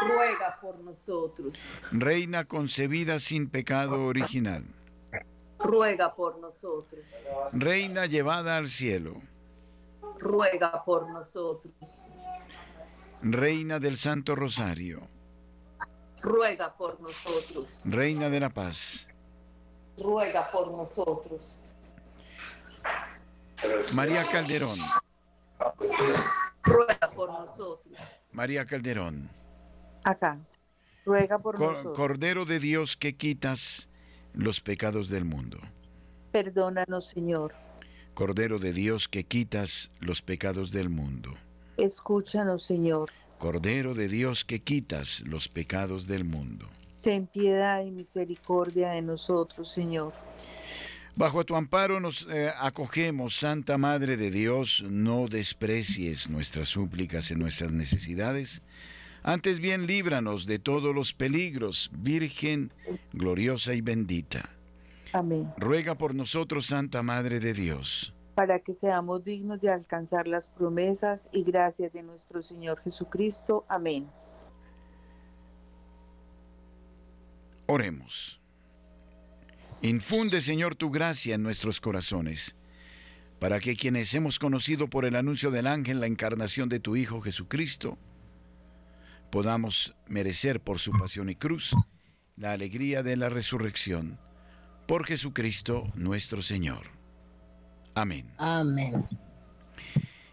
Ruega 0.00 0.58
por 0.60 0.78
nosotros. 0.78 1.58
Reina 1.92 2.44
concebida 2.44 3.18
sin 3.18 3.48
pecado 3.48 4.06
original, 4.06 4.64
Ruega 5.58 6.14
por 6.14 6.38
nosotros. 6.38 7.04
Reina 7.52 8.06
llevada 8.06 8.56
al 8.56 8.68
cielo, 8.68 9.20
Ruega 10.18 10.82
por 10.84 11.10
nosotros. 11.10 12.04
Reina 13.22 13.78
del 13.78 13.96
Santo 13.98 14.34
Rosario, 14.34 15.06
Ruega 16.22 16.74
por 16.74 17.00
nosotros. 17.00 17.82
Reina 17.84 18.30
de 18.30 18.40
la 18.40 18.48
Paz, 18.50 19.08
Ruega 19.98 20.50
por 20.50 20.70
nosotros. 20.70 21.62
María 23.94 24.26
Calderón, 24.28 24.78
Ruega 26.62 27.10
por 27.14 27.28
nosotros. 27.28 27.98
María 28.32 28.64
Calderón, 28.64 29.28
Acá. 30.04 30.38
Ruega 31.04 31.38
por 31.38 31.56
Cor- 31.56 31.72
nosotros. 31.72 31.96
Cordero 31.96 32.44
de 32.44 32.60
Dios 32.60 32.96
que 32.96 33.16
quitas 33.16 33.88
los 34.32 34.60
pecados 34.60 35.08
del 35.08 35.24
mundo. 35.24 35.58
Perdónanos, 36.32 37.08
Señor. 37.08 37.54
Cordero 38.14 38.58
de 38.58 38.72
Dios 38.72 39.08
que 39.08 39.24
quitas 39.24 39.90
los 40.00 40.22
pecados 40.22 40.70
del 40.72 40.90
mundo. 40.90 41.34
Escúchanos, 41.76 42.62
Señor. 42.62 43.10
Cordero 43.38 43.94
de 43.94 44.08
Dios 44.08 44.44
que 44.44 44.60
quitas 44.60 45.22
los 45.22 45.48
pecados 45.48 46.06
del 46.06 46.24
mundo. 46.24 46.68
Ten 47.00 47.26
piedad 47.26 47.82
y 47.82 47.90
misericordia 47.90 48.90
de 48.90 49.00
nosotros, 49.02 49.70
Señor. 49.72 50.12
Bajo 51.16 51.44
tu 51.44 51.56
amparo 51.56 51.98
nos 52.00 52.26
eh, 52.30 52.50
acogemos, 52.58 53.36
Santa 53.36 53.78
Madre 53.78 54.16
de 54.18 54.30
Dios, 54.30 54.84
no 54.88 55.26
desprecies 55.26 56.28
nuestras 56.28 56.68
súplicas 56.68 57.30
y 57.30 57.34
nuestras 57.34 57.72
necesidades, 57.72 58.62
antes 59.22 59.60
bien 59.60 59.86
líbranos 59.86 60.46
de 60.46 60.58
todos 60.58 60.94
los 60.94 61.12
peligros, 61.12 61.90
Virgen 61.92 62.72
gloriosa 63.12 63.74
y 63.74 63.80
bendita. 63.80 64.48
Amén. 65.12 65.52
Ruega 65.56 65.96
por 65.96 66.14
nosotros, 66.14 66.66
Santa 66.66 67.02
Madre 67.02 67.40
de 67.40 67.52
Dios. 67.52 68.14
Para 68.34 68.60
que 68.60 68.72
seamos 68.72 69.24
dignos 69.24 69.60
de 69.60 69.70
alcanzar 69.70 70.26
las 70.28 70.48
promesas 70.48 71.28
y 71.32 71.44
gracias 71.44 71.92
de 71.92 72.02
nuestro 72.02 72.42
Señor 72.42 72.80
Jesucristo. 72.80 73.66
Amén. 73.68 74.08
Oremos. 77.66 78.40
Infunde, 79.82 80.40
Señor, 80.40 80.74
tu 80.74 80.90
gracia 80.90 81.34
en 81.34 81.42
nuestros 81.42 81.80
corazones, 81.80 82.56
para 83.38 83.60
que 83.60 83.76
quienes 83.76 84.12
hemos 84.14 84.38
conocido 84.38 84.88
por 84.88 85.04
el 85.04 85.16
anuncio 85.16 85.50
del 85.50 85.66
ángel 85.66 86.00
la 86.00 86.06
encarnación 86.06 86.68
de 86.68 86.80
tu 86.80 86.96
Hijo 86.96 87.20
Jesucristo, 87.20 87.96
podamos 89.30 89.94
merecer 90.06 90.60
por 90.60 90.78
su 90.78 90.92
pasión 90.92 91.30
y 91.30 91.36
cruz 91.36 91.74
la 92.36 92.52
alegría 92.52 93.02
de 93.02 93.16
la 93.16 93.28
resurrección. 93.28 94.18
Por 94.86 95.06
Jesucristo 95.06 95.90
nuestro 95.94 96.42
Señor. 96.42 96.86
Amén. 97.94 98.32
Amén. 98.38 99.06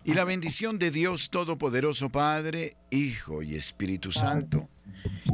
Y 0.04 0.14
la 0.14 0.24
bendición 0.24 0.80
de 0.80 0.90
Dios 0.90 1.30
Todopoderoso 1.30 2.10
Padre, 2.10 2.78
Hijo 2.92 3.44
y 3.44 3.56
Espíritu 3.56 4.12
Santo, 4.12 4.70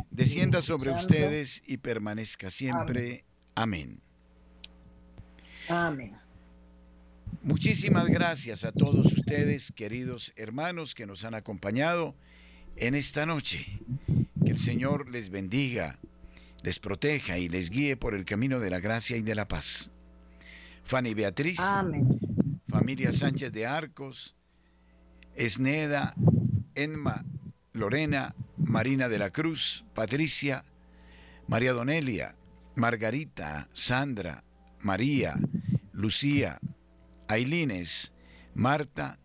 descienda 0.09 0.61
sobre 0.61 0.91
ustedes 0.91 1.61
y 1.67 1.77
permanezca 1.77 2.49
siempre. 2.49 3.23
Amén. 3.55 4.01
Amén. 5.69 6.11
Muchísimas 7.43 8.07
gracias 8.07 8.63
a 8.63 8.71
todos 8.71 9.13
ustedes, 9.13 9.71
queridos 9.71 10.33
hermanos, 10.35 10.95
que 10.95 11.05
nos 11.05 11.23
han 11.23 11.35
acompañado 11.35 12.15
en 12.77 12.95
esta 12.95 13.25
noche. 13.25 13.79
Que 14.43 14.51
el 14.51 14.59
Señor 14.59 15.09
les 15.09 15.29
bendiga, 15.29 15.99
les 16.61 16.79
proteja 16.79 17.37
y 17.37 17.49
les 17.49 17.69
guíe 17.69 17.95
por 17.97 18.13
el 18.13 18.25
camino 18.25 18.59
de 18.59 18.69
la 18.69 18.79
gracia 18.79 19.17
y 19.17 19.21
de 19.21 19.35
la 19.35 19.47
paz. 19.47 19.91
Fanny 20.83 21.13
Beatriz, 21.13 21.59
Amén. 21.59 22.19
familia 22.67 23.13
Sánchez 23.13 23.51
de 23.53 23.65
Arcos, 23.65 24.35
Esneda, 25.35 26.13
Enma, 26.75 27.23
Lorena, 27.71 28.35
Marina 28.57 29.07
de 29.07 29.17
la 29.17 29.29
Cruz, 29.29 29.85
Patricia, 29.93 30.65
María 31.47 31.73
Donelia, 31.73 32.35
Margarita, 32.75 33.69
Sandra, 33.73 34.43
María, 34.81 35.35
Lucía, 35.93 36.59
Ailines, 37.29 38.13
Marta, 38.53 39.19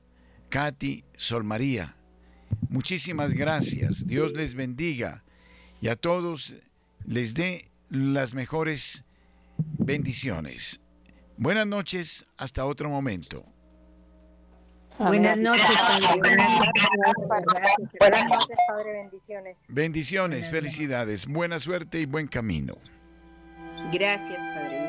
Katy, 0.48 1.04
Sol 1.16 1.44
María. 1.44 1.96
Muchísimas 2.68 3.34
gracias. 3.34 4.06
Dios 4.06 4.32
les 4.32 4.54
bendiga 4.54 5.24
y 5.80 5.88
a 5.88 5.96
todos 5.96 6.54
les 7.06 7.34
dé 7.34 7.70
las 7.88 8.34
mejores 8.34 9.04
bendiciones. 9.78 10.80
Buenas 11.36 11.66
noches, 11.66 12.26
hasta 12.36 12.64
otro 12.64 12.90
momento. 12.90 13.44
Buenas 14.98 15.38
noches, 15.38 15.64
Padre. 15.64 16.36
Buenas 18.00 18.28
noches, 18.28 18.58
Padre. 18.66 18.92
Bendiciones. 18.92 19.58
Bendiciones, 19.68 20.50
felicidades, 20.50 21.26
buena 21.26 21.60
suerte 21.60 22.00
y 22.00 22.06
buen 22.06 22.26
camino. 22.26 22.74
Gracias, 23.92 24.42
Padre. 24.42 24.87